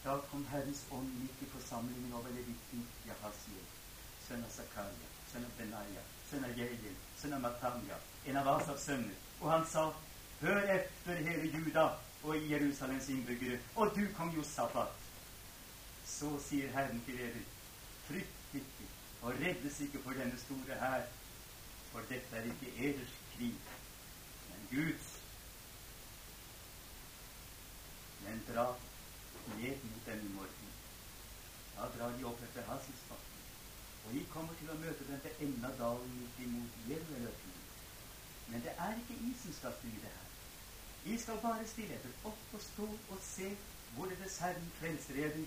Da 0.07 0.17
kom 0.31 0.47
Herrens 0.49 0.81
ånd 0.97 1.13
midt 1.19 1.45
i 1.45 1.51
forsamlingen 1.53 2.17
over 2.21 2.33
levitten 2.39 2.87
Jahasiel, 3.05 3.69
sønn 4.25 4.49
av 4.49 4.57
Zakaria, 4.57 5.13
sønn 5.29 5.45
av 5.45 5.53
Benaya, 5.61 6.09
sønn 6.31 6.49
av 6.49 6.57
Jeiel, 6.57 6.97
sønn 7.21 7.37
av 7.37 7.45
Matanya, 7.45 8.01
en 8.25 8.41
av 8.41 8.51
Asafs 8.55 8.89
sønner, 8.89 9.23
og 9.43 9.53
han 9.53 9.69
sa, 9.75 9.87
Hør 10.41 10.57
etter 10.57 11.15
hele 11.15 11.47
Juda 11.57 11.85
og 12.23 12.51
Jerusalems 12.51 13.09
innbyggere, 13.09 13.59
og 13.75 13.91
du, 13.95 14.01
kong 14.17 14.35
Josafat. 14.35 14.95
Så 16.05 16.31
sier 16.43 16.73
Herren 16.75 16.99
til 17.05 17.17
dere, 17.17 17.43
frykt 18.07 18.57
ikke, 18.59 18.87
og 19.21 19.39
reddes 19.39 19.79
ikke 19.85 20.01
for 20.03 20.17
denne 20.19 20.39
store 20.39 20.79
hær, 20.81 21.05
for 21.91 22.03
dette 22.09 22.35
er 22.35 22.49
ikke 22.51 22.73
eders 22.89 23.13
krig, 23.35 23.55
men 24.49 24.67
Guds. 24.73 25.07
Men 28.25 28.43
dra 28.49 28.67
ned 29.55 29.87
mot 29.87 30.11
denne 30.11 30.35
morgen. 30.35 30.75
Da 31.77 31.89
drar 31.95 32.17
de 32.17 32.27
opp 32.27 32.43
etter 32.49 32.67
Haselsbakken, 32.73 33.47
og 34.05 34.13
de 34.13 34.27
kommer 34.35 34.59
til 34.59 34.75
å 34.75 34.79
møte 34.83 35.07
dem 35.07 35.23
til 35.23 35.47
enden 35.47 35.71
av 35.71 35.79
dalen 35.79 36.13
midt 36.19 36.45
imot 36.49 36.85
Jerveløkene. 36.91 37.65
Men 38.51 38.61
det 38.67 38.77
er 38.77 38.99
ikke 38.99 39.21
I 39.29 39.35
som 39.41 39.53
skal 39.53 39.79
styre 39.79 40.05
her. 40.11 40.24
I 41.05 41.17
skal 41.17 41.37
bare 41.41 41.67
stille 41.69 41.93
etter 41.93 42.13
opp 42.25 42.53
og 42.57 42.61
stå 42.61 42.85
og 43.13 43.17
se 43.21 43.49
hvorledes 43.95 44.37
Herren 44.41 44.71
frelser 44.79 45.19
eden 45.25 45.43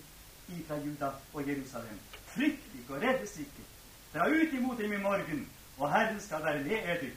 ifra 0.57 0.77
Juda 0.83 1.09
og 1.33 1.49
Jerusalem. 1.49 1.97
Frykt 2.33 2.75
ikke 2.79 2.93
og 2.95 3.01
reddes 3.01 3.33
ikke. 3.43 3.65
Dra 4.13 4.27
ut 4.29 4.53
imot 4.59 4.77
dem 4.77 4.93
i 4.93 5.01
morgen, 5.03 5.41
og 5.77 5.91
Herren 5.93 6.21
skal 6.21 6.43
være 6.43 6.63
med 6.63 6.71
eder. 6.93 7.11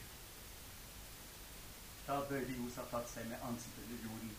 Da 2.06 2.18
bøyde 2.28 2.56
Josafat 2.58 3.06
seg 3.12 3.28
med 3.30 3.44
ansiktet 3.48 3.86
under 3.86 4.02
jorden, 4.08 4.32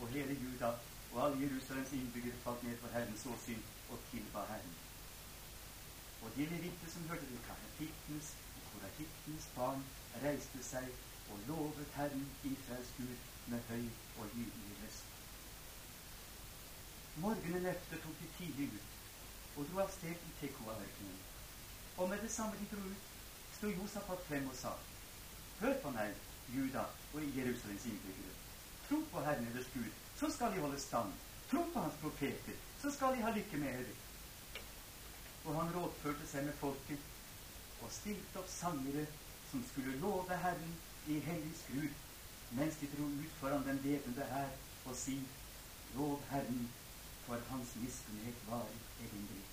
og 0.00 0.14
hele 0.14 0.36
Juda 0.44 0.70
og 1.12 1.18
alle 1.24 1.42
Jerusalems 1.42 1.92
innbyggere 1.92 2.38
falt 2.44 2.62
ned 2.62 2.78
for 2.78 2.94
Herrens 2.94 3.26
åsyn 3.34 3.66
og 3.90 3.98
tilba 4.12 4.44
Herren. 4.52 4.78
Og 6.22 6.30
de 6.36 6.46
levitter 6.54 6.94
som 6.94 7.08
hørte 7.08 7.26
til 7.26 7.42
karatittenes 7.48 8.30
og 8.54 8.70
Korahittens 8.70 9.50
barn, 9.56 9.84
reiste 10.22 10.62
seg 10.70 10.86
og 11.32 11.44
lovet 11.48 11.98
Herren 11.98 12.24
Israels 12.44 12.94
Gud 12.98 13.29
med 13.50 13.60
høy 13.68 13.84
og 14.18 14.30
gyldig 14.34 14.76
røst. 14.82 15.04
Morgenen 17.24 17.66
etter 17.66 18.02
tok 18.04 18.16
de 18.20 18.28
tidlig 18.38 18.68
ut 18.74 19.56
og 19.56 19.66
dro 19.70 19.80
av 19.84 19.90
sted 19.92 20.26
i 20.28 20.34
Tekoa-ørkenen. 20.40 21.16
Og 21.96 22.08
med 22.08 22.22
det 22.24 22.30
samme 22.32 22.58
de 22.60 22.68
dro 22.70 22.82
ut, 22.86 23.08
sto 23.56 23.72
Josafat 23.74 24.26
frem 24.28 24.46
og 24.48 24.56
sa:" 24.56 24.74
Hør 25.60 25.74
på 25.82 25.90
meg, 25.96 26.14
Juda 26.54 26.84
og 27.14 27.36
Jerusalems 27.36 27.86
innbyggere. 27.86 28.36
Tro 28.88 29.00
på 29.12 29.24
Herren 29.24 29.50
deres 29.54 29.66
Gud, 29.74 29.90
så 30.16 30.30
skal 30.30 30.54
de 30.54 30.60
holde 30.60 30.80
stand. 30.80 31.12
Tro 31.50 31.64
på 31.72 31.80
Hans 31.80 31.98
profeter, 32.00 32.56
så 32.82 32.90
skal 32.90 33.16
de 33.16 33.22
ha 33.22 33.30
lykke 33.30 33.56
med 33.56 33.72
dere. 33.72 33.96
Og 35.44 35.62
han 35.62 35.74
rådførte 35.74 36.26
seg 36.26 36.44
med 36.44 36.56
folket 36.62 36.98
og 37.82 37.92
stilte 37.92 38.38
opp 38.38 38.48
sangere 38.48 39.06
som 39.50 39.64
skulle 39.68 39.98
love 40.00 40.36
Herren 40.36 40.74
i 41.06 41.18
hellig 41.18 41.52
skrud, 41.58 41.92
mens 42.58 42.76
de 42.80 42.86
dro 42.94 43.04
ut 43.04 43.32
foran 43.40 43.66
den 43.66 43.80
levende 43.84 44.24
hær 44.32 44.50
og 44.84 44.96
si:" 44.96 45.16
Lov 45.94 46.22
Herren 46.30 46.70
for 47.26 47.38
hans 47.50 47.76
miskunnhet 47.76 48.38
varer 48.48 48.78
evinnelig. 49.04 49.44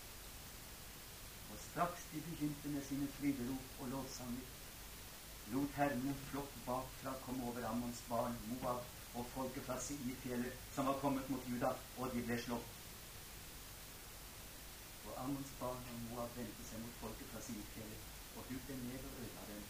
Og 1.52 1.58
straks 1.70 2.02
de 2.12 2.22
begynte 2.22 2.70
med 2.70 2.86
sine 2.86 3.08
fryderop 3.08 3.80
og 3.80 3.88
lovsanger, 3.88 4.46
lot 5.54 5.72
Herren 5.80 6.08
en 6.08 6.22
flokk 6.30 6.54
bakfra 6.66 7.14
komme 7.26 7.48
over 7.50 7.66
Ammons 7.70 8.04
barn, 8.10 8.38
Moab 8.50 8.84
og 9.16 9.26
folket 9.34 9.66
fra 9.66 9.80
Siirfjellet 9.82 10.54
som 10.76 10.86
var 10.86 11.00
kommet 11.00 11.30
mot 11.30 11.50
Juda, 11.50 11.74
og 11.98 12.14
de 12.14 12.24
ble 12.30 12.40
slått. 12.44 12.70
Og 15.08 15.24
Ammons 15.24 15.54
barn 15.60 15.92
og 15.94 16.00
Moab 16.10 16.38
vendte 16.38 16.70
seg 16.70 16.86
mot 16.86 17.02
folket 17.02 17.34
fra 17.34 17.42
Siirfjellet 17.50 18.08
og 18.38 18.44
hugg 18.50 18.70
ned 18.70 19.06
og 19.10 19.22
ødela 19.22 19.52
dem. 19.52 19.62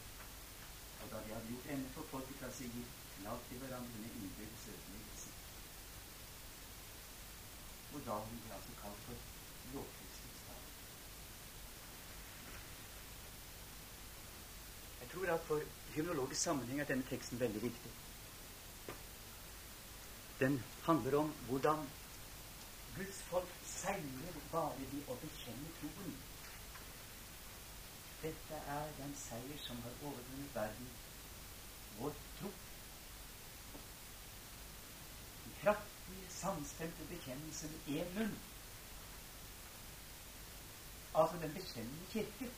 Og 1.01 1.11
da 1.11 1.17
de 1.25 1.35
hadde 1.35 1.51
gjort 1.51 1.69
ende 1.75 1.91
for 1.95 2.09
folket 2.11 2.41
fra 2.41 2.51
Siir, 2.59 2.87
knapp 3.19 3.49
til 3.49 3.57
hverandre 3.57 4.01
med 4.03 4.15
innbyrdes 4.19 4.67
ødeleggelse. 4.73 5.29
Og 7.93 8.01
dagen 8.05 8.41
ble 8.45 8.55
altså 8.55 8.73
kalt 8.81 9.05
for 9.05 9.15
lovprisningsdag. 9.73 10.61
Jeg 15.01 15.09
tror 15.13 15.33
at 15.35 15.47
for 15.51 15.61
hymnologisk 15.95 16.41
sammenheng 16.41 16.81
er 16.81 16.91
denne 16.91 17.09
teksten 17.09 17.39
veldig 17.39 17.61
viktig. 17.61 17.91
Den 20.39 20.63
handler 20.83 21.19
om 21.19 21.33
hvordan 21.49 21.89
Guds 22.97 23.21
folk 23.29 23.49
seiler 23.65 24.37
bare 24.51 24.85
de 24.91 24.99
å 25.07 25.15
bekjenne 25.21 25.73
troen. 25.79 26.13
Dette 28.21 28.61
er 28.75 28.87
den 28.97 29.13
seier 29.17 29.59
som 29.61 29.81
har 29.85 29.99
overvunnet 30.01 30.55
verden, 30.55 30.87
vår 31.99 32.15
tro. 32.39 32.49
Den 35.43 35.46
kraftige, 35.61 36.29
samstemte 36.29 37.03
bekjennelse 37.09 37.67
med 37.67 37.95
én 38.01 38.13
munn. 38.19 38.37
Altså 41.15 41.37
den 41.41 41.53
bekjennende 41.53 42.05
kirke 42.11 42.49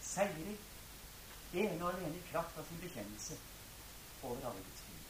seirer 0.00 0.56
ene 1.54 1.84
og 1.84 1.94
alene 1.94 2.16
i 2.18 2.30
kraft 2.30 2.58
av 2.58 2.66
sin 2.66 2.80
bekjennelse 2.82 3.38
over 4.22 4.36
alle 4.48 4.64
Guds 4.64 4.82
fiender. 4.86 5.02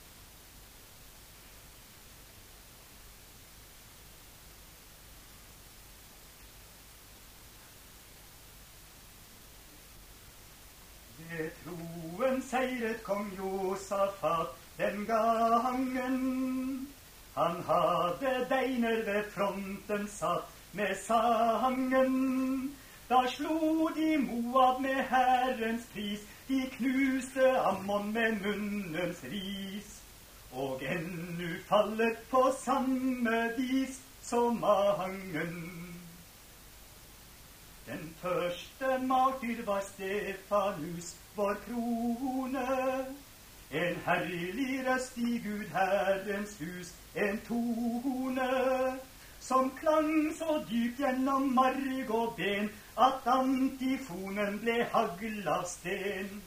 Ved 11.19 11.51
troen 11.65 12.43
seiret 12.51 13.03
kong 13.09 13.33
Josafat 13.39 14.66
den 14.79 15.07
gangen. 15.07 16.89
Han 17.35 17.63
hadde 17.67 18.47
deiner 18.51 19.05
ved 19.05 19.25
fronten 19.31 20.09
satt 20.09 20.49
med 20.73 20.97
sangen. 21.07 22.77
Da 23.09 23.27
slo 23.29 23.89
de 23.95 24.19
Moab 24.19 24.81
med 24.81 25.05
Herrens 25.11 25.87
pris, 25.95 26.21
de 26.49 26.71
knuste 26.77 27.61
Ammon 27.61 28.13
med 28.13 28.41
munnens 28.43 29.25
ris. 29.33 30.03
Og 30.53 30.83
ennu 30.83 31.49
faller 31.69 32.15
på 32.31 32.53
samme 32.65 33.51
vis 33.59 34.01
som 34.23 34.57
mangen. 34.61 35.87
Den 37.87 38.15
første 38.23 38.99
martyr 39.07 39.65
var 39.67 39.81
Stefanus, 39.81 41.15
vår 41.37 41.55
krone. 41.69 42.67
En 43.71 43.97
herlig 44.07 44.85
røst 44.87 45.17
i 45.19 45.39
Gud 45.39 45.67
Herrens 45.73 46.59
hus, 46.59 46.93
en 47.15 47.41
tone 47.49 48.51
som 49.41 49.71
klang 49.81 50.35
så 50.39 50.61
dypt 50.71 51.01
gjennom 51.03 51.49
marg 51.55 52.11
og 52.11 52.35
ben 52.37 52.71
at 52.99 53.27
antifonen 53.27 54.61
ble 54.63 54.79
hagl 54.93 55.49
av 55.51 55.67
sten. 55.71 56.43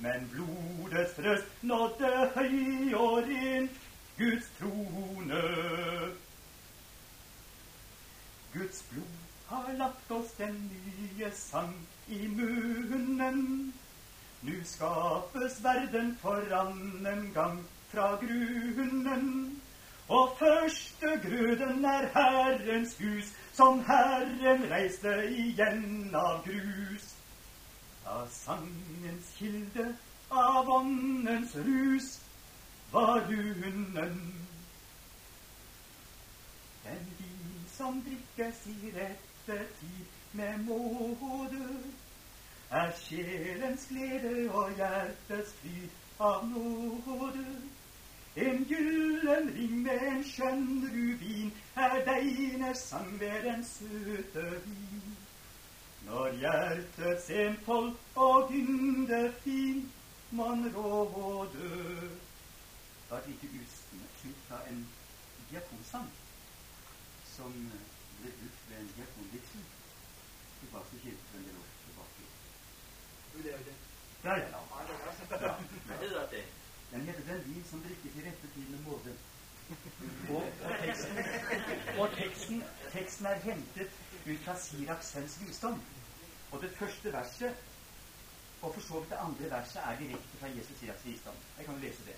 Men 0.00 0.28
blodets 0.32 1.18
røst 1.24 1.64
nådde 1.64 2.12
høy 2.36 2.94
og 2.96 3.16
ren 3.28 3.68
Guds 4.18 4.52
trone. 4.58 5.42
Guds 8.52 8.84
blod 8.92 9.18
har 9.50 9.72
lagt 9.80 10.10
oss 10.12 10.32
den 10.38 10.56
nye 10.70 11.30
sang 11.36 11.76
i 12.08 12.26
munnen. 12.28 13.72
Nu 14.42 14.64
skapes 14.64 15.64
verden 15.64 16.18
for 16.22 16.54
annen 16.54 17.32
gang 17.34 17.64
fra 17.92 18.16
grunnen. 18.16 19.60
Og 20.08 20.36
første 20.38 21.06
grøden 21.22 21.84
er 21.84 22.06
Herrens 22.14 22.96
hus, 22.98 23.32
som 23.52 23.84
Herren 23.84 24.64
reiste 24.70 25.12
igjen 25.28 26.10
av 26.14 26.40
grus. 26.44 27.14
Da 28.04 28.24
sangens 28.32 29.28
kilde 29.38 29.86
av 30.30 30.70
åndens 30.72 31.54
rus 31.54 32.10
var 32.92 33.20
runnen. 33.28 34.18
Den 36.84 37.06
vin 37.18 37.64
som 37.76 38.02
drikkes 38.02 38.66
i 38.66 38.92
rette 38.96 39.64
tid 39.80 40.20
med 40.32 40.58
måte, 40.66 41.66
er 42.70 42.90
sjelens 43.02 43.86
glede 43.88 44.50
og 44.50 44.74
hjertets 44.78 45.52
fryd 45.60 45.88
av 46.20 46.44
nåde. 46.48 47.44
En 48.36 48.64
gyllen 48.70 49.50
ring 49.56 49.80
med 49.82 50.04
en 50.10 50.22
skjønn 50.24 50.68
rubin 50.92 51.50
er 51.76 51.96
deiners 52.06 52.84
sang 52.92 53.10
ved 53.20 53.42
den 53.48 53.64
søte 53.66 54.44
vin. 54.66 55.16
Når 56.06 56.38
hjertets 56.42 57.30
enfold 57.30 57.90
og 58.14 58.54
ynde 58.54 59.32
fin 59.42 59.82
man 60.30 60.70
råder. 60.76 62.08
Da 63.10 63.18
et 63.18 63.26
lite 63.26 63.50
utsnitt 63.58 64.54
en 64.70 64.86
diakonsang 65.50 66.10
som 67.26 67.52
ble 68.20 68.30
brukt 68.38 68.70
ved 68.70 68.78
en 68.78 68.92
diakonvigsel 68.96 69.64
tilbake 70.60 70.90
til 70.90 71.00
kirken 71.00 71.38
en 71.38 71.44
del 71.48 71.58
år 71.62 71.70
tilbake. 71.84 72.39
Ja, 74.24 74.36
ja, 74.36 74.48
ja. 74.48 74.60
Hva 74.70 75.56
heter 75.98 76.26
det? 76.30 76.44
Den 76.92 77.00
heter 77.00 77.22
'Den 77.22 77.42
vin 77.46 77.64
som 77.70 77.82
drikkes 77.82 78.16
i 78.16 78.26
rette 78.28 78.46
tid 78.54 78.68
med 78.68 78.80
måte'. 78.86 79.16
Og, 80.30 80.42
og, 80.64 80.74
teksten, 80.82 81.18
og 81.98 82.10
teksten, 82.16 82.64
teksten 82.92 83.26
er 83.26 83.34
hentet 83.34 83.90
ut 84.26 84.40
fra 84.44 84.56
Siraks 84.58 85.06
sønns 85.06 85.40
visdom. 85.40 85.82
Og 86.50 86.62
det 86.62 86.70
første 86.70 87.12
verset, 87.12 87.54
og 88.62 88.74
for 88.74 88.80
så 88.80 89.00
vidt 89.00 89.10
det 89.10 89.16
andre 89.20 89.50
verset, 89.50 89.82
er 89.84 89.98
direkte 89.98 90.38
fra 90.40 90.48
Jesus 90.48 90.78
Siraks 90.78 91.04
visdom. 91.04 91.34
Jeg 91.58 91.64
kan 91.64 91.74
jo 91.74 91.80
lese 91.80 92.04
det. 92.04 92.16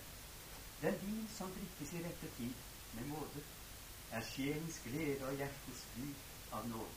Den 0.82 0.94
vin 1.02 1.28
som 1.36 1.52
drikkes 1.56 1.92
i 1.92 2.04
rette 2.04 2.26
tid 2.36 2.52
med 2.92 3.04
måte, 3.04 3.44
er 4.12 4.20
sjelens 4.20 4.80
glede 4.84 5.26
og 5.26 5.36
hjertets 5.36 5.84
fryd 5.92 6.14
av 6.52 6.68
nåde. 6.68 6.96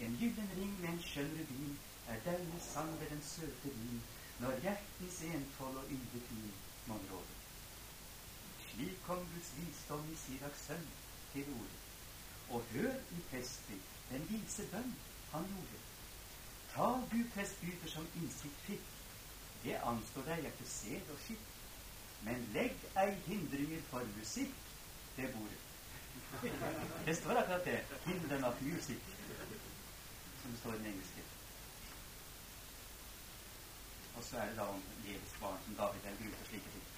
En 0.00 0.16
gyllen 0.20 0.50
ring 0.56 0.80
med 0.80 0.88
en 0.88 1.02
skjønn 1.02 1.32
rubin 1.40 1.78
er 2.08 2.18
deilig 2.24 2.62
sang 2.62 3.00
ved 3.00 3.10
den 3.10 3.22
søte 3.22 3.74
vin, 3.76 4.02
når 4.38 4.60
hjertens 4.64 5.20
enfold 5.22 5.76
og 5.76 5.90
yndetvil 5.90 6.50
mon 6.86 7.06
råder. 7.10 7.38
Slik 8.64 8.98
kom 9.06 9.18
Guds 9.34 9.52
visdom 9.58 10.04
i 10.12 10.16
Siraks 10.16 10.66
sønn 10.66 10.88
til 11.32 11.48
orde. 11.60 11.78
Og 12.50 12.64
hør 12.72 12.94
i 13.16 13.20
presten 13.30 13.82
den 14.10 14.26
vise 14.30 14.66
bønn 14.72 14.94
han 15.32 15.46
gjorde. 15.52 15.80
Ta 16.74 16.88
du 17.12 17.18
prestbyter 17.34 17.90
som 17.94 18.06
innsikt 18.20 18.66
fikk, 18.66 18.86
det 19.64 19.78
anstår 19.86 20.26
deg 20.30 20.46
etter 20.48 20.68
sed 20.68 21.10
og 21.14 21.20
skikk. 21.26 21.48
Men 22.26 22.46
legg 22.54 22.86
ei 23.02 23.10
hindringer 23.26 23.82
for 23.90 24.06
musikk 24.16 24.54
det 25.16 25.28
bordet. 25.34 25.60
Det 27.06 27.16
står 27.16 27.30
akkurat 27.30 27.64
det. 27.64 27.84
'Hindren 28.06 28.44
av 28.44 28.62
music', 28.62 29.08
som 30.42 30.56
står 30.60 30.74
i 30.74 30.78
den 30.78 30.86
engelske. 30.86 31.31
Og 34.16 34.24
så 34.24 34.38
er 34.38 34.50
det 34.50 34.56
da 34.56 34.66
om 34.70 34.82
Levis 35.04 35.36
barn 35.40 35.60
som 35.64 35.78
David 35.80 36.08
er 36.10 36.18
ute 36.20 36.40
og 36.40 36.48
slike 36.50 36.72
ting. 36.74 36.88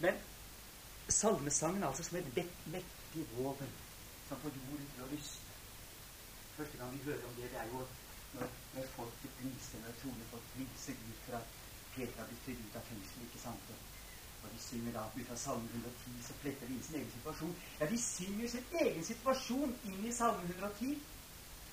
Men 0.00 0.20
salmesangen 1.08 1.82
er 1.82 1.88
altså 1.88 2.04
som 2.04 2.18
et 2.20 2.34
mektig 2.66 3.24
våpen 3.36 3.72
som 4.28 4.40
får 4.42 4.58
jorden 4.58 4.90
til 4.94 5.04
å 5.04 5.10
ryste. 5.12 5.56
Første 6.56 6.78
gang 6.78 6.92
vi 6.94 7.04
hører 7.08 7.26
om 7.28 7.34
det, 7.38 7.50
det 7.52 7.60
er 7.60 7.72
jo 7.72 7.86
når, 8.34 8.50
når 8.74 8.90
folk 8.96 9.24
priser, 9.38 9.82
når 9.84 9.96
troende 10.02 10.28
folk 10.30 10.52
priser 10.54 10.98
Gud 11.04 11.16
for 11.26 11.38
at 11.40 11.56
Peter 11.94 12.20
har 12.20 12.28
blitt 12.30 12.44
fridd 12.44 12.60
ut 12.66 12.76
av 12.78 12.84
fengsel, 12.88 13.24
ikke 13.26 13.42
sant? 13.42 13.72
Og 14.42 14.52
de 14.52 14.60
synger 14.62 14.94
da 14.96 15.02
ut 15.16 15.32
av 15.34 15.38
Salme 15.40 15.68
110, 15.74 16.20
så 16.26 16.36
fletter 16.42 16.68
de 16.68 16.76
inn 16.76 16.84
sin 16.86 17.00
egen 17.00 17.10
situasjon. 17.16 17.56
Ja, 17.80 17.88
de 17.90 17.98
synger 18.00 18.52
sin 18.54 18.76
egen 18.84 19.04
situasjon 19.08 19.74
inn 19.90 20.06
i 20.06 20.12
Salme 20.16 20.46
110. 20.54 20.94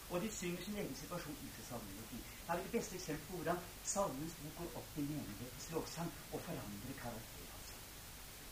Og 0.09 0.21
de 0.21 0.31
synger 0.31 0.63
sin 0.63 0.77
egen 0.77 0.95
situasjon 0.95 1.37
ut 1.43 1.59
i 1.61 1.65
Salme 1.69 1.89
110. 1.89 2.23
Her 2.47 2.53
er 2.53 2.63
det 2.63 2.71
beste 2.71 2.95
eksempel 2.95 3.25
på 3.27 3.35
hvordan 3.37 3.57
Salmens 3.83 4.35
bok 4.41 4.53
går 4.57 4.77
opp 4.79 4.97
i 4.97 5.01
menighetens 5.01 5.69
lovsang 5.71 6.11
og 6.31 6.41
forandrer 6.41 6.99
karakter. 7.01 7.47
Altså. 7.57 7.75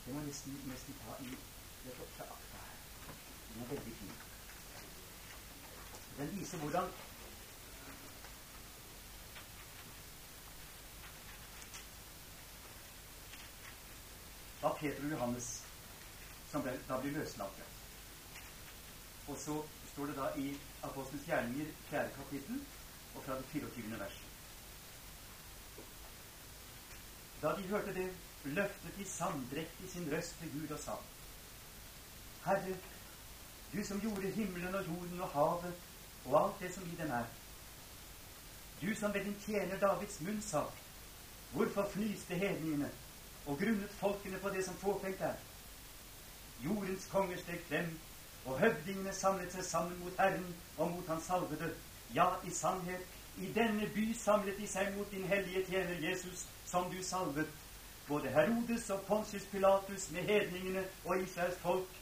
Det 0.06 0.16
må 0.16 0.24
nesten, 0.26 0.58
nesten 0.72 0.98
ta 1.04 1.16
i 1.24 1.30
det 1.84 1.94
flotte 1.96 2.28
akta 2.38 2.64
her. 2.66 2.80
Den 3.54 3.64
er 3.64 3.72
veldig 3.74 3.94
fin. 4.00 4.16
Den 6.18 6.40
viser 6.40 6.58
hvordan 6.58 6.92
Da 14.62 14.70
Peter 14.74 15.04
og 15.06 15.12
Johannes 15.12 15.48
som 16.52 16.64
da 16.88 16.98
blir 17.02 17.12
løslatt. 17.12 17.58
Og 19.28 19.38
så 19.38 19.56
står 19.96 20.06
det 20.12 20.16
da 20.18 20.30
i 20.36 20.50
Apostelens 20.84 21.28
gjerninger, 21.28 21.68
4. 21.90 22.10
kapittel, 22.16 22.58
og 23.16 23.24
fra 23.24 23.36
det 23.40 23.46
24. 23.52 24.00
vers. 24.00 24.16
Da 27.42 27.54
de 27.56 27.68
hørte 27.70 27.94
det, 27.96 28.10
løftet 28.44 28.98
de 28.98 29.06
samdrektig 29.08 29.92
sin 29.92 30.10
røst 30.12 30.36
til 30.40 30.52
Gud 30.52 30.74
og 30.76 30.80
sa:" 30.80 30.96
Herre, 32.46 32.76
du 33.74 33.84
som 33.84 34.02
gjorde 34.02 34.32
himmelen 34.32 34.76
og 34.76 34.88
jorden 34.88 35.22
og 35.22 35.30
havet 35.30 35.74
og 36.26 36.44
alt 36.44 36.60
det 36.60 36.74
som 36.74 36.84
i 36.84 36.96
dem 36.96 37.12
er. 37.12 37.26
Du 38.82 38.96
som 38.96 39.14
ved 39.14 39.24
din 39.26 39.40
tjener 39.46 39.80
Davids 39.80 40.22
munn 40.22 40.42
sa:" 40.42 40.64
Hvorfor 41.52 41.90
fnyste 41.94 42.36
hedningene 42.36 42.92
og 43.46 43.58
grunnet 43.60 43.90
folkene 43.90 44.40
på 44.40 44.50
det 44.50 44.66
som 44.66 44.76
fåfengt 44.76 45.22
er? 45.22 45.36
Jordens 46.66 47.08
konger 47.12 47.38
steg 47.38 47.64
frem, 47.70 48.00
og 48.46 48.60
høvdingene 48.60 49.14
samlet 49.14 49.54
seg 49.54 49.66
sammen 49.66 50.00
mot 50.04 50.18
Herren 50.20 50.48
og 50.78 50.92
mot 50.92 51.08
Hans 51.10 51.30
salvede. 51.30 51.72
Ja, 52.14 52.28
i 52.46 52.52
sannhet, 52.54 53.06
i 53.38 53.50
denne 53.56 53.88
by 53.96 54.06
samlet 54.14 54.58
de 54.58 54.68
seg 54.70 54.94
mot 54.98 55.12
din 55.12 55.26
hellige 55.28 55.66
tjener 55.66 56.10
Jesus, 56.10 56.46
som 56.66 56.92
du 56.92 57.02
salvet. 57.04 57.50
Både 58.08 58.30
Herodes 58.30 58.90
og 58.90 59.02
Pontius 59.08 59.48
Pilatus 59.52 60.12
med 60.12 60.30
hedningene 60.30 60.86
og 61.06 61.22
Israels 61.22 61.58
folk, 61.64 61.98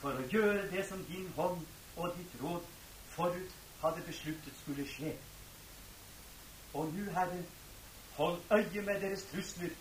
for 0.00 0.12
å 0.12 0.26
gjøre 0.32 0.68
det 0.70 0.84
som 0.88 1.00
din 1.08 1.30
hånd 1.38 1.64
og 1.96 2.12
ditt 2.18 2.36
råd 2.42 2.68
forut 3.14 3.56
hadde 3.80 4.04
besluttet 4.06 4.60
skulle 4.60 4.84
skje. 4.88 5.14
Og 6.76 6.92
nu, 6.92 7.08
Herre, 7.16 7.40
hold 8.18 8.38
øye 8.52 8.82
med 8.82 9.00
deres 9.00 9.24
trusler, 9.32 9.72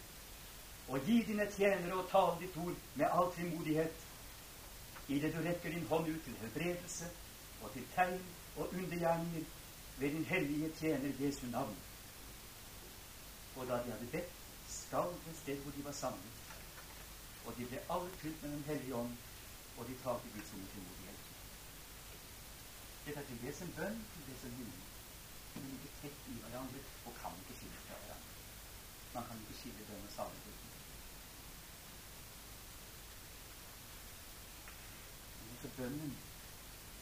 og 0.87 0.99
gi 1.03 1.19
dine 1.27 1.49
tjenere 1.51 1.99
å 1.99 2.07
tale 2.11 2.39
ditt 2.39 2.55
ord 2.63 2.77
med 2.95 3.07
all 3.11 3.31
frimodighet, 3.35 4.04
idet 5.07 5.33
du 5.33 5.41
rekker 5.41 5.69
din 5.71 5.87
hånd 5.87 6.07
ut 6.07 6.23
til 6.23 6.37
helbredelse 6.41 7.09
og 7.61 7.73
til 7.73 7.85
tegn 7.95 8.21
og 8.55 8.73
undergjerninger 8.73 9.45
ved 9.97 10.11
din 10.11 10.25
hellige 10.25 10.71
tjener 10.79 11.11
Jesu 11.19 11.45
navn. 11.47 11.75
Og 13.55 13.67
da 13.67 13.73
de 13.73 13.91
hadde 13.91 14.07
bedt, 14.11 14.31
skalv 14.69 15.13
det 15.25 15.37
sted 15.37 15.57
hvor 15.57 15.71
de 15.71 15.85
var 15.85 15.91
samlet, 15.91 16.35
og 17.45 17.57
de 17.57 17.65
ble 17.65 17.79
alle 17.89 18.09
fylt 18.21 18.43
med 18.43 18.51
Den 18.51 18.63
hellige 18.67 18.95
ånd, 18.95 19.13
og 19.77 19.87
de 19.87 19.95
talte 20.03 20.27
Guds 20.33 20.53
ord 20.53 20.69
til 20.73 20.81
modighet. 20.87 21.21
Dette 23.05 23.19
er 23.19 23.25
til 23.25 23.41
dels 23.43 23.57
som 23.57 23.71
bønn, 23.77 24.05
til 24.13 24.23
det 24.29 24.37
som 24.41 24.51
himmel. 24.57 24.81
Men 25.55 25.73
ikke 25.75 25.91
tett 26.01 26.29
i 26.31 26.37
hverandre 26.41 26.79
og 27.05 27.13
kan 27.21 27.41
ikke 27.41 27.57
skille 27.59 27.81
fra 27.87 27.99
hverandre. 28.01 28.31
Man 29.13 29.27
kan 29.27 29.43
ikke 29.43 29.59
skille 29.59 29.87
bønn 29.89 30.07
og 30.07 30.15
salmebønn. 30.17 30.74
Så 35.61 35.69
bønnen 35.77 36.17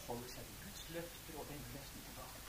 holder 0.08 0.30
seg 0.34 0.48
til 0.50 0.60
Guds 0.64 0.84
løfter 0.96 1.40
og 1.42 1.50
vender 1.50 1.76
løften 1.76 2.06
tilbake. 2.08 2.42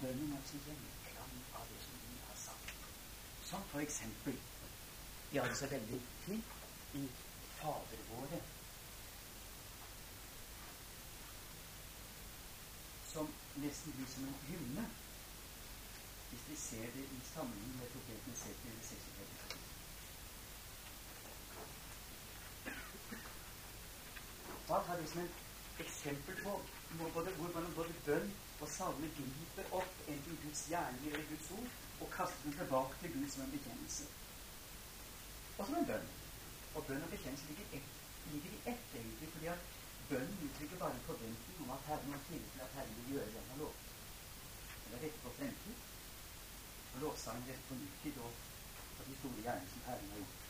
Bønnen 0.00 0.36
er 0.36 0.46
sin 0.50 0.62
gjenklang 0.66 1.34
av 1.60 1.66
det 1.72 1.80
som 1.86 1.98
vi 2.04 2.20
har 2.28 2.38
sagt. 2.44 2.72
Som 3.50 3.66
for 3.72 3.80
eksempel 3.86 4.38
Vi 5.32 5.38
har 5.38 5.46
det 5.46 5.56
så 5.56 5.66
veldig 5.70 6.00
fint 6.24 6.96
i 6.98 7.04
Fader 7.60 8.00
våre, 8.08 8.40
som 13.12 13.30
nesten 13.62 13.94
blir 13.94 14.10
som 14.10 14.26
en 14.26 14.42
hymne 14.48 14.88
hvis 16.30 16.48
vi 16.48 16.56
ser 16.56 16.90
det 16.96 17.06
i 17.14 17.20
sammenheng 17.34 17.78
med 17.78 17.94
profeten 17.94 18.32
Esekiel 18.32 18.82
36. 18.82 19.49
Da 24.70 24.76
er 24.76 25.00
liksom 25.00 25.20
som 25.20 25.22
et 25.22 25.80
eksempel 25.84 26.36
på 26.42 26.50
både, 27.14 27.30
hvor 27.30 27.48
man 27.54 27.72
både 27.76 27.94
bønn 28.06 28.28
og 28.60 28.68
salme 28.70 29.08
griper 29.16 29.72
opp 29.78 29.96
enten 30.12 30.36
Guds 30.42 30.60
gjerninger 30.70 31.16
eller 31.16 31.26
Guds 31.30 31.48
ord, 31.56 31.72
og 32.00 32.12
kaster 32.16 32.44
den 32.44 32.54
tilbake 32.58 33.00
til 33.00 33.12
Gud 33.14 33.24
som 33.32 33.42
en 33.44 33.54
bekjennelse. 33.54 34.04
Og 35.58 35.66
som 35.66 35.74
en 35.80 35.88
bønn. 35.90 36.06
Og 36.74 36.86
bønn 36.86 37.02
og 37.06 37.10
bekjennelse 37.14 37.48
ligger, 37.48 37.66
et, 37.78 37.88
ligger 38.32 38.54
i 38.58 38.60
ett, 38.72 38.86
egentlig, 39.00 39.32
fordi 39.32 39.50
at 39.54 39.66
bønnen 40.12 40.44
uttrykker 40.46 40.82
bare 40.84 40.94
en 40.98 41.08
forventning 41.08 41.64
om 41.64 41.74
at 41.76 41.86
Herren 41.88 42.14
har 42.16 42.22
tillit 42.28 42.52
til 42.52 42.66
at 42.66 42.76
Herren 42.76 42.96
vil 43.00 43.12
gjøre 43.14 43.26
det 43.32 43.40
han 43.42 43.52
har 43.54 43.62
lovet. 43.64 43.88
Eller 44.84 45.02
rette 45.06 45.24
på 45.24 45.34
fremtid. 45.40 45.82
Og 46.94 47.02
lovsangen 47.08 47.50
rett 47.50 47.66
på 47.68 47.80
nutid 47.82 48.22
og 48.26 48.32
de 49.08 49.18
store 49.18 49.42
gjerninger 49.48 49.74
som 49.74 49.86
Herren 49.88 50.14
har 50.14 50.22
gjort. 50.22 50.49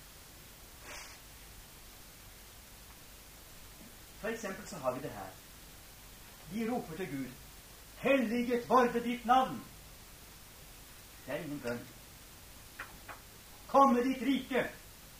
Eksempel 4.29 4.66
så 4.66 4.77
har 4.77 4.93
vi 4.93 5.01
det 5.01 5.11
her. 5.11 5.31
Vi 6.53 6.71
roper 6.71 6.97
til 6.97 7.11
Gud 7.11 7.31
Helliget 8.01 8.68
vorde 8.68 9.01
ditt 9.05 9.25
navn. 9.25 9.64
Det 11.27 11.35
er 11.35 11.43
ingen 11.45 11.61
bønn. 11.61 11.81
Komme 13.68 14.05
ditt 14.05 14.23
rike. 14.23 14.62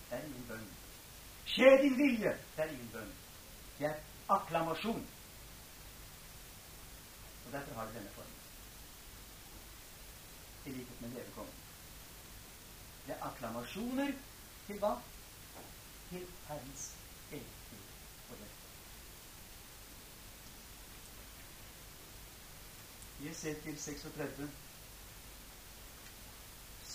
Det 0.09 0.17
er 0.17 0.25
ingen 0.25 0.47
bønn. 0.49 0.69
Skje 1.47 1.71
din 1.83 1.97
vilje. 1.99 2.33
Det 2.57 2.65
er 2.65 2.73
ingen 2.73 2.89
bønn. 2.93 3.13
Det 3.79 3.87
er 3.87 3.99
akklamasjon. 4.29 5.07
Og 7.47 7.53
Derfor 7.53 7.75
har 7.75 7.87
det 7.87 7.95
denne 7.95 8.11
formen. 8.15 8.41
I 10.67 10.71
likhet 10.71 11.01
med 11.01 11.09
levekongen. 11.09 11.55
Det 13.07 13.15
er 13.15 13.27
akklamasjoner 13.27 14.13
til 14.67 14.79
hva? 14.79 14.95
Til 16.11 16.27
Herrens 16.49 16.97
eget 17.33 17.71
liv 17.71 17.87
og 18.31 18.37
løfte. 18.41 18.61
I 23.23 23.29
Esekiel 23.29 23.77
36 23.77 24.49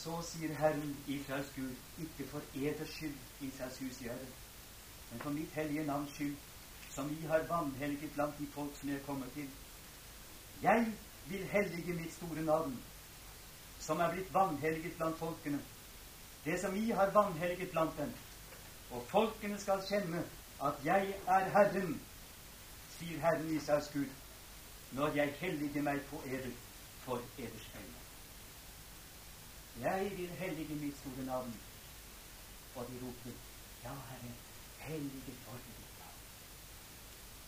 så 0.06 0.22
sier 0.22 0.54
Herren, 0.58 0.96
Israels 1.08 1.52
Gud, 1.56 1.76
ikke 2.02 2.28
for 2.30 2.42
eders 2.56 2.90
skyld, 2.94 3.14
Israels 3.42 3.78
hus 3.80 4.02
i 4.02 4.10
det, 4.10 4.28
men 5.12 5.22
for 5.22 5.34
mitt 5.34 5.54
hellige 5.58 5.86
navns 5.86 6.12
skyld, 6.14 6.36
som 6.96 7.10
vi 7.10 7.28
har 7.30 7.46
vanhelget 7.50 8.14
blant 8.14 8.38
de 8.40 8.48
folk 8.54 8.78
som 8.80 8.90
jeg 8.90 9.04
kommer 9.06 9.30
til. 9.34 9.50
Jeg 10.62 10.92
vil 11.28 11.48
hellige 11.48 11.94
mitt 11.94 12.14
store 12.14 12.42
navn, 12.42 12.76
som 13.80 14.00
er 14.00 14.12
blitt 14.14 14.34
vanhelget 14.34 14.98
blant 14.98 15.18
folkene, 15.18 15.62
det 16.46 16.60
som 16.62 16.74
vi 16.74 16.92
har 16.92 17.14
vanhelget 17.14 17.72
blant 17.72 17.98
dem. 17.98 18.14
Og 18.92 19.06
folkene 19.10 19.58
skal 19.60 19.82
kjenne 19.90 20.22
at 20.64 20.86
jeg 20.86 21.16
er 21.28 21.50
Herren, 21.58 21.98
sier 22.98 23.20
Herren 23.20 23.50
Israels 23.58 23.90
Gud, 23.94 24.10
når 24.96 25.16
jeg 25.16 25.34
helliger 25.40 25.84
meg 25.84 26.02
på 26.10 26.22
eder 26.26 26.52
for 27.04 27.24
eders 27.38 27.68
øyne. 27.80 28.02
Jeg 29.82 30.12
vil 30.18 30.30
hellige 30.30 30.76
mitt 30.76 30.98
store 31.00 31.26
navn. 31.26 31.56
Og 32.76 32.88
de 32.88 33.00
roper, 33.06 33.36
Ja, 33.84 33.94
Herre, 34.10 34.32
hellige 34.80 35.34
for 35.44 35.60
ditt 35.66 36.00
navn. 36.00 36.22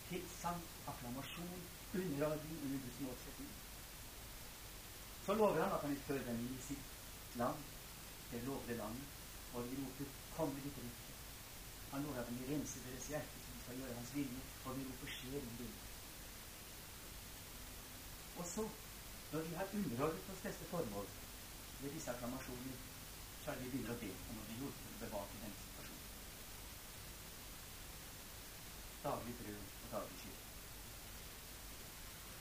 Tilsagn, 0.08 0.62
akklamasjon, 0.88 1.64
underordning 1.94 2.60
under 2.64 2.78
Guds 2.84 3.00
målsetting. 3.00 3.50
Så 5.26 5.34
lover 5.34 5.62
han 5.62 5.72
at 5.72 5.80
han 5.80 5.90
vil 5.90 6.06
føre 6.06 6.26
dem 6.28 6.44
inn 6.44 6.54
i 6.58 6.66
sitt 6.68 6.86
land, 7.40 7.58
det 8.30 8.42
lovede 8.42 8.76
landet, 8.76 9.08
og 9.54 9.64
de 9.64 9.82
roper, 9.82 10.14
Kom 10.36 10.48
med 10.48 10.62
ditt 10.62 10.76
rike. 10.78 11.12
Han 11.90 12.02
lover 12.02 12.20
at 12.20 12.26
han 12.26 12.38
vil 12.38 12.54
rense 12.54 12.78
deres 12.86 13.08
hjerte, 13.08 13.44
som 13.44 13.60
skal 13.64 13.80
gjøre 13.80 13.94
hans 13.94 14.14
vilje, 14.14 14.40
og 14.64 14.76
de 14.76 14.88
roper, 14.90 15.14
Skjer 15.16 15.40
din 15.40 15.58
vilje. 15.58 15.87
Og 18.38 18.46
så, 18.46 18.68
når 19.32 19.40
vi 19.40 19.54
har 19.54 19.66
underordnet 19.74 20.30
oss 20.32 20.44
dette 20.46 20.64
formålet, 20.70 21.16
ved 21.80 21.90
disse 21.94 22.10
akklamasjoner, 22.10 22.76
så 23.44 23.50
er 23.50 23.56
vi 23.62 23.70
begynner 23.70 23.94
å 23.94 24.00
be 24.02 24.10
om 24.30 24.38
å 24.38 24.46
bli 24.46 24.56
hjulpet 24.60 24.84
til 24.86 24.96
å 24.96 25.02
bevare 25.02 25.40
denne 25.42 25.58
situasjonen. 25.62 26.06
Daglig 29.04 29.34
brød 29.40 29.60
og 29.62 29.92
daglig 29.92 30.18
skyld. 30.22 30.40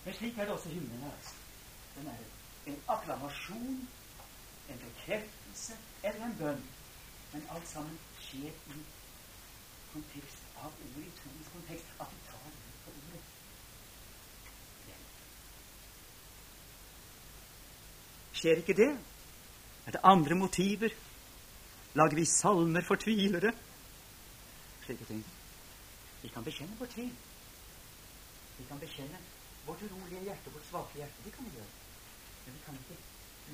Men 0.05 0.17
slik 0.19 0.37
er 0.37 0.49
det 0.49 0.55
også 0.55 0.73
himmelen 0.73 1.03
er. 1.03 1.13
Altså. 1.17 1.35
Den 1.95 2.07
er 2.13 2.25
en 2.71 2.81
akklamasjon, 2.95 3.79
en 4.73 4.83
bekreftelse 4.85 5.79
eller 6.03 6.25
en 6.25 6.37
bønn. 6.41 6.67
Men 7.33 7.49
alt 7.55 7.67
sammen 7.67 7.97
skjer 8.21 8.53
i 8.53 8.83
kontekst 9.93 10.45
av 10.55 10.69
ordet, 10.69 11.07
i 11.07 11.17
troens 11.21 11.51
kontekst. 11.55 11.97
At 11.99 12.13
vi 12.13 12.23
tar 12.29 12.45
det 12.53 12.77
på 12.85 12.95
ordet. 13.01 13.25
Skjer 18.37 18.61
ikke 18.61 18.75
det, 18.77 18.91
er 19.87 19.95
det 19.95 20.01
andre 20.05 20.35
motiver? 20.37 20.93
Lager 21.97 22.15
vi 22.19 22.25
salmer 22.29 22.85
for 22.85 23.01
tvilere? 23.01 23.53
Slike 24.85 25.05
ting. 25.09 25.23
Vi 26.21 26.29
kan 26.33 26.45
bekjenne 26.45 26.77
vår 26.77 26.91
tvil. 26.93 27.13
Vi 28.57 28.65
kan 28.69 28.79
bekjenne 28.79 29.21
vårt 29.65 29.81
urolige 29.87 30.21
hjerte, 30.27 30.53
vårt 30.53 30.69
svake 30.69 30.99
hjerte. 31.01 31.23
Det 31.25 31.33
kan 31.33 31.47
vi 31.47 31.55
gjøre. 31.57 31.73
Men 32.45 32.53
vi 32.53 32.61
kan 32.65 32.77
ikke 32.81 32.97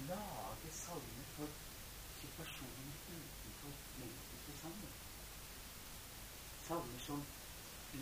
lage 0.09 0.73
salmer 0.81 1.31
for 1.37 1.47
situasjonen 2.19 2.91
utenfor 3.07 3.71
menneskets 4.01 4.61
Salmer 4.63 4.93
Salmer 6.67 7.01
som 7.07 7.23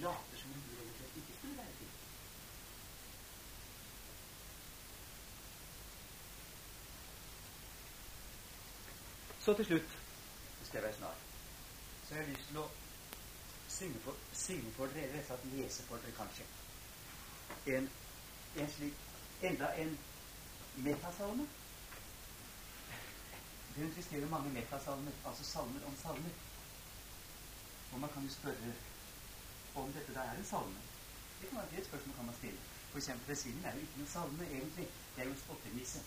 later 0.02 0.38
som 0.42 0.58
om 0.58 0.62
Gud 0.66 0.82
eventuelt 0.82 1.18
ikke 1.22 1.38
skulle 1.38 1.58
være 1.58 1.78
til. 1.80 1.91
Så 9.42 9.54
til 9.54 9.66
slutt 9.66 9.94
så 10.60 10.66
skal 10.66 10.78
jeg 10.78 10.84
være 10.84 10.98
snar. 10.98 11.16
Så 12.08 12.16
jeg 12.16 12.24
har 12.24 12.30
lyst 12.32 12.48
til 12.48 12.58
å 12.62 12.66
synge 13.70 14.02
for, 14.04 14.18
synge 14.34 14.74
for 14.76 14.92
dere, 14.94 15.08
eller 15.08 15.32
rett 15.32 15.46
lese 15.54 15.86
for 15.88 16.04
dere, 16.04 16.14
kanskje. 16.18 16.46
En, 17.78 17.90
en 18.62 18.70
slik 18.76 19.08
Enda 19.42 19.72
en 19.82 19.96
metasalme. 20.86 21.48
Rundt 23.78 23.98
vi 23.98 24.04
skriver 24.06 24.28
mange 24.30 24.52
metasalmer, 24.54 25.12
altså 25.26 25.44
salmer 25.44 25.88
om 25.90 25.96
salmer. 26.02 26.36
Og 27.94 28.00
man 28.00 28.10
kan 28.14 28.28
jo 28.28 28.34
spørre 28.34 28.74
om 29.76 29.90
dette 29.96 30.14
da 30.14 30.28
er 30.28 30.38
en 30.38 30.46
salme. 30.46 30.84
Det 31.40 31.50
kan 31.50 31.58
være 31.58 31.82
et 31.82 31.90
spørsmål 31.90 32.16
kan 32.16 32.30
man 32.30 32.38
stille. 32.38 32.60
For 32.92 32.98
eksempel 33.02 33.26
Presiden 33.26 33.66
er 33.66 33.74
jo 33.74 33.88
ikke 33.88 34.04
noen 34.04 34.14
salme, 34.14 34.52
egentlig. 34.52 34.88
Det 35.16 35.24
er 35.24 35.32
jo 35.32 35.34
en 35.34 35.44
spottervise. 35.46 36.04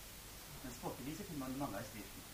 Men 0.62 0.78
spottervise 0.78 1.24
finner 1.24 1.42
man 1.46 1.56
i 1.56 1.62
mange 1.64 1.82
av 1.82 1.90
skriftene. 1.90 2.33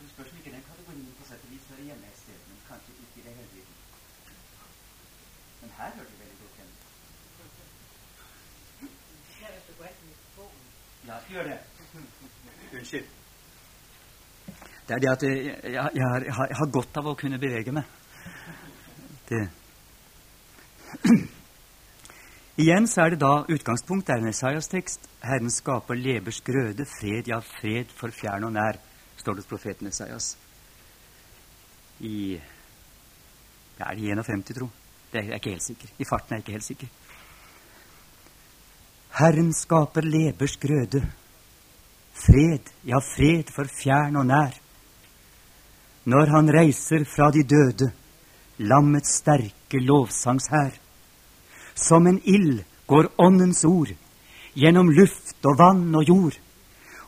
Så 0.00 0.08
spørs 0.12 0.32
om 0.32 0.38
ikke 0.40 0.54
den 0.56 0.64
kategorien 0.70 1.14
på 1.18 1.26
sett 1.28 1.44
og 1.44 1.50
vis 1.52 1.68
hører 1.70 1.84
hjemme 1.90 2.06
et 2.08 2.18
sted, 2.22 2.38
men 2.48 2.56
kanskje 2.68 2.96
ikke 3.04 3.20
i 3.20 3.24
det 3.26 3.34
hele 3.38 3.50
tiden. 3.54 3.74
Men 5.60 5.70
her 5.78 5.90
hører 5.96 6.10
det 6.10 6.18
veldig 6.22 6.38
godt 6.42 6.56
hjemme. 6.58 6.76
Ja, 11.08 11.14
gjør 11.32 11.44
det. 11.48 11.58
Unnskyld. 12.78 13.06
Det 14.88 14.94
er 14.96 14.98
det 14.98 15.10
at 15.10 15.22
jeg, 15.22 15.36
jeg, 15.46 15.90
jeg, 15.94 16.06
har, 16.12 16.24
jeg, 16.24 16.56
har, 16.58 16.70
godt 16.72 16.96
av 16.98 17.08
å 17.10 17.14
kunne 17.18 17.38
bevege 17.38 17.72
meg. 17.74 17.84
Det. 19.28 19.44
Igjen 22.62 22.88
så 22.90 23.04
er 23.04 23.14
det 23.14 23.20
da 23.22 23.32
utgangspunkt 23.46 24.08
det 24.08 24.16
er 24.16 24.24
en 24.24 24.32
Esaias-tekst. 24.32 25.08
Herren 25.24 25.52
skaper 25.54 25.98
lebers 25.98 26.40
grøde, 26.46 26.86
fred, 26.98 27.30
ja, 27.30 27.38
fred 27.40 27.94
for 27.96 28.10
fjern 28.14 28.48
og 28.48 28.56
nær 28.56 28.80
står 29.20 29.36
det 29.36 29.44
hos 29.44 29.50
profeten 29.50 29.88
Esaias. 29.88 30.36
I 32.00 32.40
ja, 33.78 33.90
Er 33.90 33.94
det 33.94 34.24
51, 34.24 34.54
tro? 34.54 34.70
Det 35.12 35.20
er 35.20 35.28
jeg 35.30 35.40
ikke 35.40 35.54
helt 35.54 35.66
sikker. 35.66 35.88
I 35.98 36.04
farten 36.04 36.32
er 36.32 36.36
jeg 36.38 36.44
ikke 36.44 36.56
helt 36.56 36.64
sikker. 36.64 36.88
Herren 39.20 39.52
skaper 39.52 40.06
lebers 40.06 40.56
grøde. 40.60 41.00
Fred, 42.14 42.68
ja, 42.84 43.00
fred 43.00 43.50
for 43.52 43.68
fjern 43.80 44.16
og 44.20 44.26
nær. 44.26 44.54
Når 46.04 46.32
han 46.34 46.52
reiser 46.52 47.04
fra 47.04 47.30
de 47.30 47.42
døde, 47.44 47.90
lammets 48.58 49.16
sterke 49.20 49.80
lovsangshær. 49.80 50.76
Som 51.74 52.06
en 52.06 52.20
ild 52.24 52.62
går 52.86 53.12
Åndens 53.18 53.64
ord 53.64 53.92
gjennom 54.54 54.90
luft 54.90 55.44
og 55.46 55.58
vann 55.58 55.94
og 55.94 56.08
jord, 56.08 56.36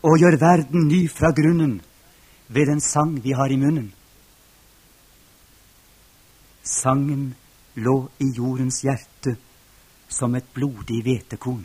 og 0.02 0.18
gjør 0.18 0.38
verden 0.40 0.86
ny 0.88 1.08
fra 1.10 1.32
grunnen 1.36 1.80
ved 2.54 2.68
den 2.68 2.80
sang 2.80 3.16
vi 3.24 3.32
har 3.32 3.50
i 3.52 3.56
munnen. 3.56 3.92
Sangen 6.62 7.34
lå 7.74 7.96
i 8.18 8.28
jordens 8.36 8.82
hjerte 8.84 9.36
som 10.08 10.34
et 10.36 10.48
blodig 10.54 11.00
hvetekorn. 11.06 11.64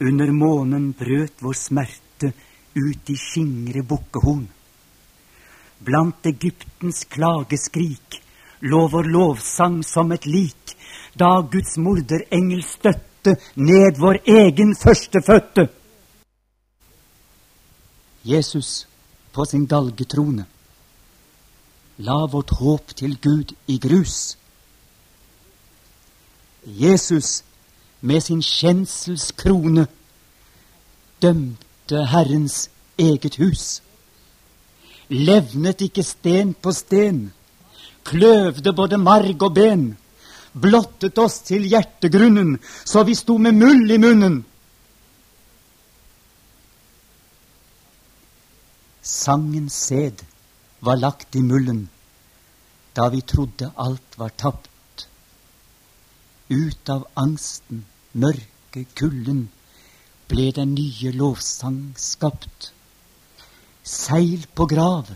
Under 0.00 0.32
månen 0.32 0.90
brøt 0.98 1.42
vår 1.44 1.56
smerte 1.56 2.32
ut 2.74 3.10
i 3.10 3.16
skingre 3.16 3.84
bukkehorn. 3.86 4.48
Blant 5.80 6.26
Egyptens 6.26 7.04
klageskrik 7.08 8.20
lå 8.60 8.86
vår 8.92 9.08
lovsang 9.14 9.80
som 9.86 10.12
et 10.12 10.26
lik, 10.26 10.74
da 11.14 11.40
Guds 11.52 11.78
morderengel 11.78 12.62
støtte 12.66 13.36
ned 13.56 14.00
vår 14.00 14.20
egen 14.26 14.74
førstefødte. 14.76 15.68
Jesus 18.24 18.89
på 19.32 19.44
sin 19.44 19.66
galgetrone 19.66 20.46
la 22.00 22.24
vårt 22.32 22.54
håp 22.60 22.94
til 22.96 23.16
Gud 23.20 23.52
i 23.68 23.76
grus. 23.78 24.36
Jesus 26.64 27.42
med 28.00 28.24
sin 28.24 28.40
kjenselskrone 28.42 29.86
dømte 31.20 32.04
Herrens 32.12 32.68
eget 32.98 33.36
hus. 33.40 33.82
Levnet 35.10 35.82
ikke 35.84 36.04
sten 36.06 36.54
på 36.54 36.72
sten, 36.72 37.32
kløvde 38.04 38.72
både 38.72 39.00
marg 39.00 39.42
og 39.42 39.54
ben, 39.54 39.82
blottet 40.52 41.18
oss 41.18 41.40
til 41.44 41.66
hjertegrunnen, 41.68 42.56
så 42.84 43.02
vi 43.04 43.16
sto 43.18 43.36
med 43.38 43.58
mull 43.58 43.90
i 43.90 43.98
munnen. 44.00 44.44
Sangens 49.02 49.72
sæd 49.72 50.24
var 50.80 50.96
lagt 50.96 51.34
i 51.34 51.42
mullen 51.42 51.88
da 52.96 53.08
vi 53.08 53.20
trodde 53.20 53.70
alt 53.78 54.18
var 54.18 54.32
tapt. 54.36 55.06
Ut 56.50 56.88
av 56.90 57.06
angsten, 57.14 57.84
mørke, 58.12 58.84
kulden 58.98 59.48
ble 60.28 60.50
den 60.52 60.74
nye 60.74 61.12
lovsang 61.14 61.94
skapt. 61.96 62.72
Seil 63.82 64.46
på 64.54 64.66
grav 64.66 65.08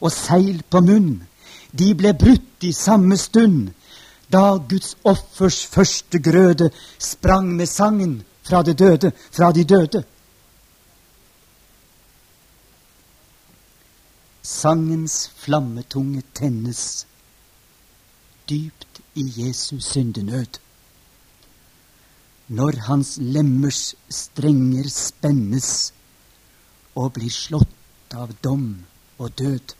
og 0.00 0.12
seil 0.12 0.62
på 0.70 0.80
munn, 0.86 1.26
de 1.72 1.92
ble 1.98 2.14
brutt 2.14 2.64
i 2.64 2.72
samme 2.72 3.18
stund, 3.18 3.72
da 4.32 4.56
Guds 4.70 4.94
offers 5.04 5.64
første 5.66 6.18
grøde 6.22 6.70
sprang 6.98 7.52
med 7.58 7.66
sangen 7.66 8.20
fra 8.46 8.62
døde, 8.62 9.12
fra 9.30 9.52
de 9.52 9.64
døde. 9.64 10.04
Sangens 14.46 15.26
flammetunge 15.42 16.20
tennes 16.32 16.80
dypt 18.46 19.00
i 19.18 19.24
Jesus 19.40 19.88
syndenød. 19.90 20.60
Når 22.46 22.78
hans 22.86 23.16
lemmers 23.18 23.96
strenger 24.06 24.86
spennes 24.92 25.70
og 26.94 27.16
blir 27.18 27.34
slått 27.34 28.14
av 28.14 28.36
dom 28.46 28.68
og 29.18 29.34
død. 29.42 29.74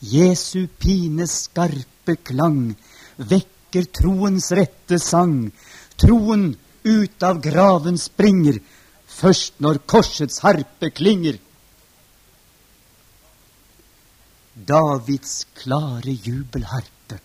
Jesu 0.00 0.64
pines 0.80 1.34
skarpe 1.50 2.16
klang 2.24 2.62
vekker 3.18 3.90
troens 4.00 4.48
rette 4.56 4.96
sang. 5.04 5.50
Troen 6.00 6.54
ut 6.86 7.28
av 7.28 7.44
graven 7.44 8.00
springer 8.00 8.62
først 9.20 9.60
når 9.60 9.84
korsets 9.84 10.40
harpe 10.46 10.94
klinger. 10.96 11.36
Davids 14.56 15.44
klare 15.54 16.12
jubelharpe 16.24 17.18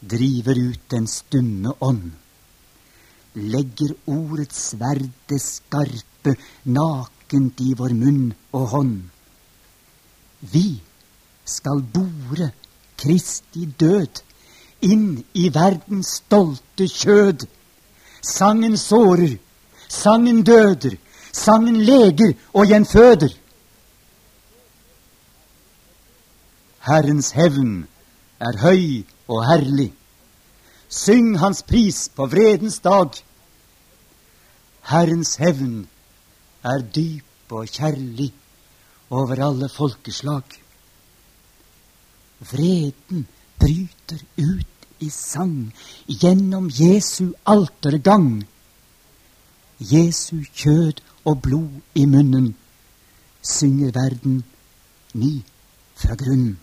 driver 0.00 0.58
ut 0.60 0.80
den 0.90 1.06
stumme 1.08 1.72
ånd, 1.80 2.10
legger 3.34 3.94
ordets 4.04 4.58
sverd 4.70 5.32
skarpe 5.40 6.34
nakent 6.64 7.62
i 7.64 7.72
vår 7.80 7.96
munn 7.96 8.34
og 8.52 8.68
hånd. 8.74 9.00
Vi 10.52 10.82
skal 11.48 11.80
bore 11.96 12.52
Kristi 13.00 13.64
død 13.80 14.20
inn 14.84 15.24
i 15.32 15.48
verdens 15.48 16.18
stolte 16.20 16.92
kjød. 16.92 17.48
Sangen 18.20 18.76
sårer, 18.76 19.38
sangen 19.88 20.44
døder, 20.44 21.00
sangen 21.32 21.80
leger 21.88 22.36
og 22.52 22.68
gjenføder. 22.68 23.32
Herrens 26.86 27.32
hevn 27.34 27.86
er 28.40 28.58
høy 28.62 29.04
og 29.28 29.42
herlig. 29.48 29.90
Syng 30.88 31.36
hans 31.42 31.62
pris 31.62 32.06
på 32.14 32.28
vredens 32.30 32.78
dag. 32.84 33.10
Herrens 34.88 35.36
hevn 35.42 35.88
er 36.64 36.84
dyp 36.94 37.52
og 37.52 37.68
kjærlig 37.68 38.30
over 39.10 39.42
alle 39.48 39.68
folkeslag. 39.68 40.44
Vreden 42.38 43.26
bryter 43.58 44.22
ut 44.38 45.02
i 45.02 45.10
sang 45.10 45.72
gjennom 46.06 46.70
Jesu 46.72 47.32
altergang. 47.46 48.46
Jesu 49.80 50.40
kjød 50.54 51.02
og 51.24 51.42
blod 51.42 51.82
i 51.94 52.06
munnen 52.06 52.54
synger 53.42 53.92
verden 53.94 54.42
ny 55.14 55.42
fra 55.96 56.14
grunnen. 56.14 56.58